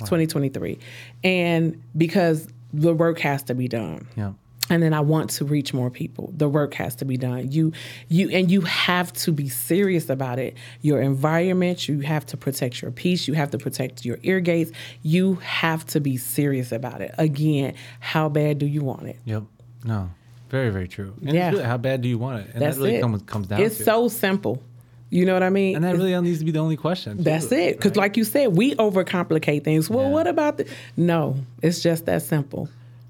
2023. 0.01 0.79
And 1.25 1.83
because 1.97 2.49
the 2.73 2.95
work 2.95 3.19
has 3.21 3.43
to 3.45 3.55
be 3.55 3.69
done. 3.69 4.07
Yeah. 4.17 4.33
And 4.69 4.83
then 4.83 4.93
I 4.93 5.01
want 5.01 5.31
to 5.31 5.45
reach 5.45 5.73
more 5.73 5.91
people. 5.91 6.33
The 6.37 6.49
work 6.49 6.75
has 6.75 6.97
to 6.97 7.05
be 7.05 7.17
done. 7.17 7.53
You 7.53 7.73
you 8.09 8.29
and 8.31 8.51
you 8.51 8.63
have 8.63 9.13
to 9.13 9.31
be 9.31 9.49
serious 9.49 10.11
about 10.11 10.41
it. 10.41 10.57
Your 10.83 11.01
environment, 11.01 11.89
you 11.89 12.01
have 12.01 12.27
to 12.27 12.37
protect 12.37 12.83
your 12.83 12.91
peace, 12.91 13.29
you 13.29 13.35
have 13.35 13.53
to 13.53 13.59
protect 13.59 14.05
your 14.05 14.19
ear 14.25 14.41
gates. 14.41 14.73
You 15.03 15.35
have 15.37 15.87
to 15.87 16.01
be 16.01 16.17
serious 16.17 16.73
about 16.73 17.01
it. 17.01 17.15
Again, 17.17 17.75
how 18.01 18.29
bad 18.29 18.59
do 18.59 18.67
you 18.67 18.83
want 18.83 19.05
it? 19.07 19.19
Yep. 19.25 19.45
No. 19.85 20.11
Very, 20.51 20.71
very 20.71 20.89
true. 20.89 21.15
And 21.23 21.33
Yeah. 21.33 21.51
really, 21.51 21.63
how 21.65 21.77
bad 21.77 22.03
do 22.03 22.09
you 22.09 22.19
want 22.19 22.41
it? 22.41 22.51
And 22.53 22.63
That's 22.63 22.77
that 22.77 22.83
really 22.83 22.97
it. 22.97 23.01
comes 23.03 23.23
comes 23.23 23.47
down 23.47 23.61
It's 23.61 23.79
to 23.79 23.85
so 23.85 24.09
simple. 24.09 24.63
You 25.11 25.25
know 25.25 25.35
what 25.35 25.43
I 25.45 25.51
mean? 25.51 25.77
And 25.77 25.85
that 25.85 25.97
really 25.97 26.21
needs 26.21 26.41
to 26.41 26.45
be 26.45 26.51
the 26.51 26.59
only 26.59 26.77
question. 26.77 27.23
That's 27.23 27.53
it. 27.53 27.77
Because, 27.77 27.91
right? 27.91 27.97
like 27.99 28.17
you 28.17 28.25
said, 28.25 28.57
we 28.57 28.75
overcomplicate 28.75 29.63
things. 29.65 29.89
Well, 29.89 30.07
Yeah. 30.07 30.11
what 30.11 30.27
about 30.27 30.57
the? 30.59 30.69
No, 30.97 31.37
it's 31.63 31.81
just 31.81 32.07
that 32.07 32.23
simple. 32.23 32.69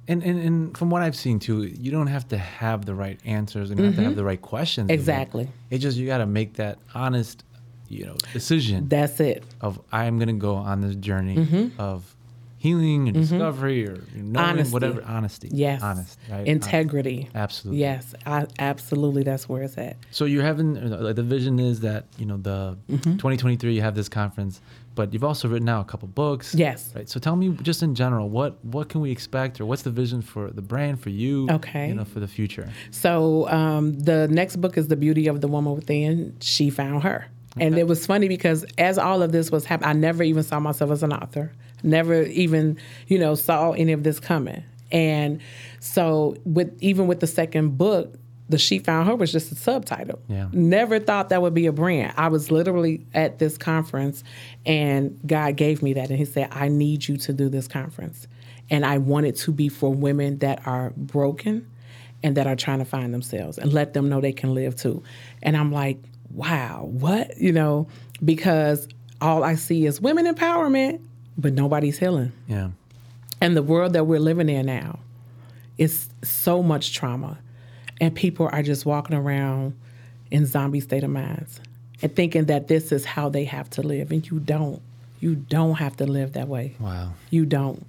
And, 0.09 0.23
and 0.23 0.39
and 0.39 0.79
from 0.79 0.91
what 0.91 1.03
I've 1.03 1.17
seen 1.17 1.39
too, 1.41 1.63
you 1.65 1.91
don't 1.91 2.07
have 2.07 2.29
to 2.29 2.39
have 2.39 2.85
the 2.87 2.95
right 2.95 3.19
answers 3.25 3.71
and 3.71 3.81
you 3.81 3.87
have 3.87 3.97
to 3.97 4.03
have 4.05 4.15
the 4.17 4.25
right 4.25 4.41
questions. 4.41 4.87
Mm-hmm. 4.89 4.95
Exactly. 4.95 5.49
It 5.71 5.79
just 5.79 5.97
you 5.99 6.07
got 6.07 6.19
to 6.19 6.27
make 6.27 6.55
that 6.55 6.79
honest, 6.95 7.43
you 7.89 8.05
know, 8.07 8.17
decision 8.33 8.89
That's 8.89 9.19
it. 9.19 9.43
of 9.61 9.81
I 9.91 10.05
am 10.05 10.19
going 10.19 10.29
to 10.29 10.35
go 10.35 10.55
on 10.55 10.81
this 10.81 10.95
journey 10.97 11.73
of 11.79 12.16
healing 12.67 13.09
and 13.09 13.15
discovery 13.17 13.87
or 13.87 13.97
knowing 14.15 14.27
Mm-hmm. 14.27 14.37
Honesty. 14.37 14.73
whatever 14.73 15.03
honesty. 15.17 15.49
Yes. 15.53 15.83
honest, 15.83 16.19
right? 16.31 16.47
Integrity. 16.47 17.29
Absolutely. 17.35 17.81
Yes, 17.81 18.15
I, 18.27 18.47
absolutely. 18.59 19.23
That's 19.23 19.49
where 19.49 19.63
it's 19.63 19.79
at. 19.79 19.97
So 20.11 20.25
you're 20.25 20.43
having 20.53 20.77
uh, 20.77 20.99
like 21.07 21.17
the 21.17 21.23
vision 21.37 21.59
is 21.59 21.81
that 21.81 22.03
you 22.19 22.27
know 22.27 22.37
the 22.37 22.77
Mm-hmm. 22.91 23.13
2023 23.19 23.75
you 23.75 23.83
have 23.83 23.95
this 23.95 24.09
conference, 24.09 24.61
but 24.95 25.13
you've 25.13 25.25
also 25.25 25.49
written 25.49 25.69
out 25.69 25.83
a 25.83 25.89
couple 25.93 26.09
books. 26.09 26.55
Yes. 26.55 26.93
Right. 26.95 27.09
So 27.09 27.21
tell 27.21 27.37
me 27.37 27.47
just 27.63 27.83
in 27.83 27.95
general, 27.95 28.29
what 28.29 28.53
what 28.65 28.89
can 28.89 29.01
we 29.01 29.11
expect, 29.11 29.61
or 29.61 29.67
what's 29.67 29.83
the 29.83 29.91
vision 30.03 30.21
for 30.23 30.51
the 30.51 30.63
brand 30.63 31.01
for 31.01 31.11
you? 31.11 31.49
Okay. 31.51 31.89
You 31.89 31.95
know, 31.95 32.05
for 32.05 32.21
the 32.21 32.29
future. 32.39 32.69
So 32.91 33.49
um, 33.49 33.85
the 34.11 34.29
next 34.29 34.57
book 34.57 34.77
is 34.81 34.89
The 34.89 34.97
Beauty 34.97 35.27
of 35.29 35.41
the 35.41 35.49
Woman 35.49 35.75
Within. 35.75 36.37
She 36.41 36.71
found 36.71 37.03
her. 37.03 37.27
And 37.59 37.79
it 37.79 37.87
was 37.87 38.05
funny 38.07 38.29
because 38.29 38.67
as 38.77 38.99
all 38.99 39.23
of 39.23 39.33
this 39.33 39.51
was 39.51 39.65
happening, 39.65 39.89
I 39.89 39.95
never 39.95 40.23
even 40.23 40.43
saw 40.43 40.61
myself 40.61 40.91
as 40.91 41.03
an 41.03 41.13
author. 41.15 41.53
Never 41.83 42.23
even, 42.23 42.79
you 43.07 43.19
know, 43.19 43.35
saw 43.35 43.73
any 43.73 43.93
of 43.93 44.03
this 44.03 44.21
coming. 44.21 44.63
And 44.93 45.41
so 45.81 46.37
with 46.45 46.77
even 46.81 47.07
with 47.07 47.21
the 47.21 47.27
second 47.27 47.77
book, 47.77 48.15
the 48.49 48.59
She 48.59 48.79
Found 48.79 49.09
Her 49.09 49.17
was 49.17 49.33
just 49.33 49.51
a 49.51 49.57
subtitle. 49.57 50.21
Yeah. 50.29 50.49
Never 50.53 51.01
thought 51.01 51.31
that 51.31 51.43
would 51.43 51.55
be 51.55 51.67
a 51.67 51.73
brand. 51.73 52.15
I 52.17 52.29
was 52.29 52.51
literally 52.51 53.05
at 53.13 53.39
this 53.39 53.59
conference 53.59 54.23
and 54.65 55.19
God 55.27 55.57
gave 55.57 55.83
me 55.83 55.95
that 55.95 56.11
and 56.11 56.19
he 56.19 56.25
said, 56.25 56.49
I 56.53 56.69
need 56.69 57.09
you 57.09 57.17
to 57.19 57.33
do 57.33 57.49
this 57.49 57.67
conference. 57.67 58.29
And 58.71 58.85
I 58.85 58.99
want 58.99 59.27
it 59.27 59.37
to 59.37 59.53
be 59.53 59.69
for 59.69 59.93
women 59.93 60.39
that 60.39 60.67
are 60.67 60.91
broken 60.97 61.69
and 62.23 62.37
that 62.37 62.47
are 62.47 62.57
trying 62.57 62.79
to 62.79 62.85
find 62.85 63.13
themselves 63.13 63.59
and 63.59 63.73
let 63.73 63.95
them 63.95 64.09
know 64.09 64.21
they 64.21 64.33
can 64.33 64.55
live 64.55 64.77
too. 64.77 65.03
And 65.43 65.57
I'm 65.57 65.73
like, 65.73 65.99
wow, 66.31 66.89
what? 66.91 67.37
You 67.39 67.53
know, 67.53 67.89
because 68.25 68.89
all 69.21 69.45
I 69.45 69.55
see 69.55 69.87
is 69.87 70.01
women 70.01 70.33
empowerment, 70.33 71.01
but 71.39 71.53
nobody's 71.53 71.99
healing. 71.99 72.33
Yeah. 72.47 72.71
And 73.41 73.57
the 73.57 73.63
world 73.63 73.93
that 73.93 74.07
we're 74.07 74.21
living 74.21 74.49
in 74.49 74.67
now 74.67 74.99
is 75.79 76.09
so 76.23 76.63
much 76.63 76.95
trauma. 76.95 77.39
And 78.01 78.15
people 78.15 78.49
are 78.53 78.63
just 78.63 78.87
walking 78.87 79.17
around 79.17 79.75
in 80.31 80.47
zombie 80.47 80.81
state 80.81 81.05
of 81.05 81.11
minds 81.11 81.61
and 82.03 82.15
thinking 82.15 82.47
that 82.47 82.69
this 82.69 82.93
is 82.93 83.05
how 83.05 83.29
they 83.29 83.45
have 83.45 83.71
to 83.71 83.83
live. 83.83 84.11
And 84.11 84.27
you 84.29 84.39
don't. 84.39 84.83
You 85.21 85.35
don't 85.35 85.75
have 85.77 85.97
to 85.97 86.07
live 86.07 86.35
that 86.35 86.47
way. 86.49 86.77
Wow. 86.79 87.13
You 87.31 87.47
don't. 87.47 87.87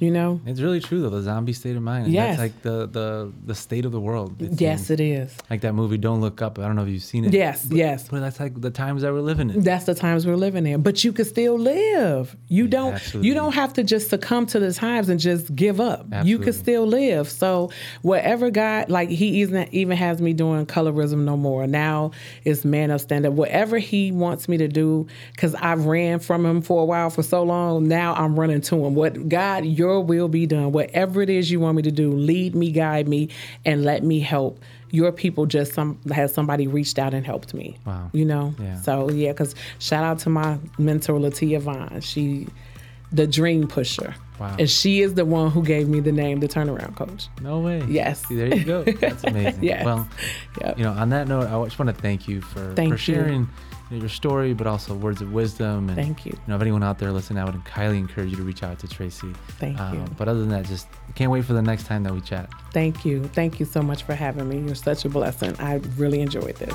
You 0.00 0.12
know? 0.12 0.40
It's 0.46 0.60
really 0.60 0.78
true 0.80 1.00
though. 1.02 1.08
The 1.10 1.22
zombie 1.22 1.52
state 1.52 1.74
of 1.76 1.82
mind. 1.82 2.04
And 2.06 2.14
Yes. 2.14 2.38
That's 2.38 2.40
like 2.54 2.62
the 2.62 2.86
the 2.86 3.32
the 3.46 3.54
state 3.54 3.84
of 3.84 3.90
the 3.92 4.00
world. 4.00 4.40
it 4.40 4.60
Yes, 4.60 4.86
seems. 4.86 4.90
it 4.92 5.00
is. 5.00 5.36
Like 5.50 5.62
that 5.62 5.74
movie, 5.74 5.98
Don't 5.98 6.20
Look 6.20 6.40
Up. 6.40 6.58
I 6.58 6.62
don't 6.62 6.76
know 6.76 6.82
if 6.84 6.88
you've 6.88 7.02
seen 7.02 7.24
it. 7.24 7.32
Yes, 7.32 7.64
But- 7.66 7.76
yes. 7.78 8.08
But 8.08 8.20
that's 8.20 8.38
like 8.38 8.60
the 8.60 8.70
times 8.70 9.02
that 9.02 9.12
we're 9.12 9.20
living 9.22 9.50
in. 9.50 9.62
That's 9.62 9.86
the 9.86 9.94
times 9.96 10.24
we're 10.26 10.36
living 10.36 10.66
in. 10.66 10.82
But 10.82 11.02
you 11.02 11.12
can 11.12 11.24
still 11.24 11.58
live. 11.58 12.36
You 12.48 12.68
don't 12.68 12.94
absolutely. 12.94 13.28
you 13.28 13.34
don't 13.34 13.54
have 13.54 13.72
to 13.74 13.82
just 13.82 14.08
succumb 14.08 14.46
to 14.46 14.60
the 14.60 14.72
times 14.72 15.08
and 15.08 15.18
just 15.18 15.54
give 15.56 15.80
up. 15.80 16.06
You 16.24 16.38
can 16.38 16.52
still 16.52 16.86
live. 16.86 17.28
So 17.28 17.70
whatever 18.02 18.50
God 18.50 18.90
like 18.90 19.08
he 19.08 19.40
isn't 19.42 19.74
even 19.74 19.96
has 19.96 20.20
me 20.22 20.32
doing 20.32 20.64
colorism 20.66 21.24
no 21.24 21.36
more. 21.36 21.66
Now 21.66 22.12
it's 22.44 22.64
man 22.64 22.90
up 22.92 23.00
stand 23.00 23.26
up. 23.26 23.32
Whatever 23.32 23.78
he 23.78 24.12
wants 24.12 24.48
me 24.48 24.56
to 24.58 24.68
do, 24.68 25.06
because 25.32 25.54
I've 25.56 25.86
ran 25.86 26.20
from 26.20 26.46
him 26.46 26.62
for 26.62 26.82
a 26.82 26.84
while 26.84 27.10
for 27.10 27.22
so 27.24 27.42
long. 27.42 27.88
Now 27.88 28.14
I'm 28.14 28.38
running 28.38 28.60
to 28.62 28.84
him. 28.84 28.94
What 28.94 29.28
God, 29.28 29.64
your 29.64 29.87
will 30.00 30.28
be 30.28 30.46
done. 30.46 30.72
Whatever 30.72 31.22
it 31.22 31.30
is 31.30 31.50
you 31.50 31.60
want 31.60 31.76
me 31.76 31.82
to 31.82 31.90
do, 31.90 32.12
lead 32.12 32.54
me, 32.54 32.70
guide 32.70 33.08
me, 33.08 33.28
and 33.64 33.84
let 33.84 34.02
me 34.02 34.20
help. 34.20 34.60
Your 34.90 35.12
people 35.12 35.44
just 35.46 35.74
some 35.74 35.98
has 36.12 36.32
somebody 36.32 36.66
reached 36.66 36.98
out 36.98 37.12
and 37.14 37.24
helped 37.26 37.52
me. 37.54 37.76
Wow. 37.86 38.10
You 38.12 38.24
know? 38.24 38.54
Yeah. 38.60 38.80
So 38.80 39.10
yeah, 39.10 39.32
because 39.32 39.54
shout 39.78 40.04
out 40.04 40.18
to 40.20 40.30
my 40.30 40.58
mentor 40.78 41.14
Latia 41.18 41.60
Vaughn. 41.60 42.00
She, 42.00 42.46
the 43.12 43.26
dream 43.26 43.66
pusher, 43.68 44.14
Wow. 44.38 44.54
and 44.58 44.68
she 44.70 45.00
is 45.00 45.14
the 45.14 45.24
one 45.24 45.50
who 45.50 45.62
gave 45.62 45.88
me 45.88 46.00
the 46.00 46.12
name, 46.12 46.40
the 46.40 46.48
turnaround 46.48 46.94
coach. 46.96 47.28
No 47.42 47.58
way. 47.60 47.82
Yes. 47.88 48.24
See, 48.26 48.36
there 48.36 48.54
you 48.54 48.64
go. 48.64 48.82
That's 48.84 49.24
amazing. 49.24 49.62
Yes. 49.64 49.84
Well, 49.84 50.06
Yep. 50.60 50.78
you 50.78 50.84
know, 50.84 50.92
on 50.92 51.08
that 51.10 51.26
note, 51.28 51.46
I 51.48 51.64
just 51.64 51.78
want 51.78 51.94
to 51.94 52.02
thank 52.02 52.28
you 52.28 52.40
for, 52.40 52.74
Thank 52.74 52.98
for 52.98 53.10
you. 53.12 53.48
You 53.90 53.96
know, 53.96 54.00
your 54.02 54.08
story, 54.08 54.52
but 54.54 54.66
also 54.66 54.94
words 54.94 55.20
of 55.22 55.32
wisdom. 55.32 55.88
And, 55.88 55.96
Thank 55.96 56.26
you. 56.26 56.32
You 56.32 56.38
know, 56.48 56.56
if 56.56 56.62
anyone 56.62 56.82
out 56.82 56.98
there 56.98 57.10
listening, 57.12 57.38
I 57.42 57.44
would 57.44 57.54
highly 57.54 57.98
encourage 57.98 58.30
you 58.30 58.36
to 58.36 58.42
reach 58.42 58.62
out 58.62 58.78
to 58.80 58.88
Tracie. 58.88 59.32
Thank 59.58 59.80
Um, 59.80 59.94
you. 59.94 60.04
But 60.18 60.28
other 60.28 60.40
than 60.40 60.50
that, 60.50 60.66
just 60.66 60.88
can't 61.14 61.30
wait 61.30 61.44
for 61.44 61.54
the 61.54 61.62
next 61.62 61.84
time 61.86 62.02
that 62.02 62.12
we 62.12 62.20
chat. 62.20 62.50
Thank 62.72 63.04
you. 63.04 63.24
Thank 63.24 63.58
you 63.60 63.66
so 63.66 63.80
much 63.80 64.02
for 64.02 64.14
having 64.14 64.48
me. 64.48 64.58
You're 64.60 64.74
such 64.74 65.04
a 65.04 65.08
blessing. 65.08 65.54
I 65.58 65.74
really 65.96 66.20
enjoyed 66.20 66.56
this. 66.56 66.74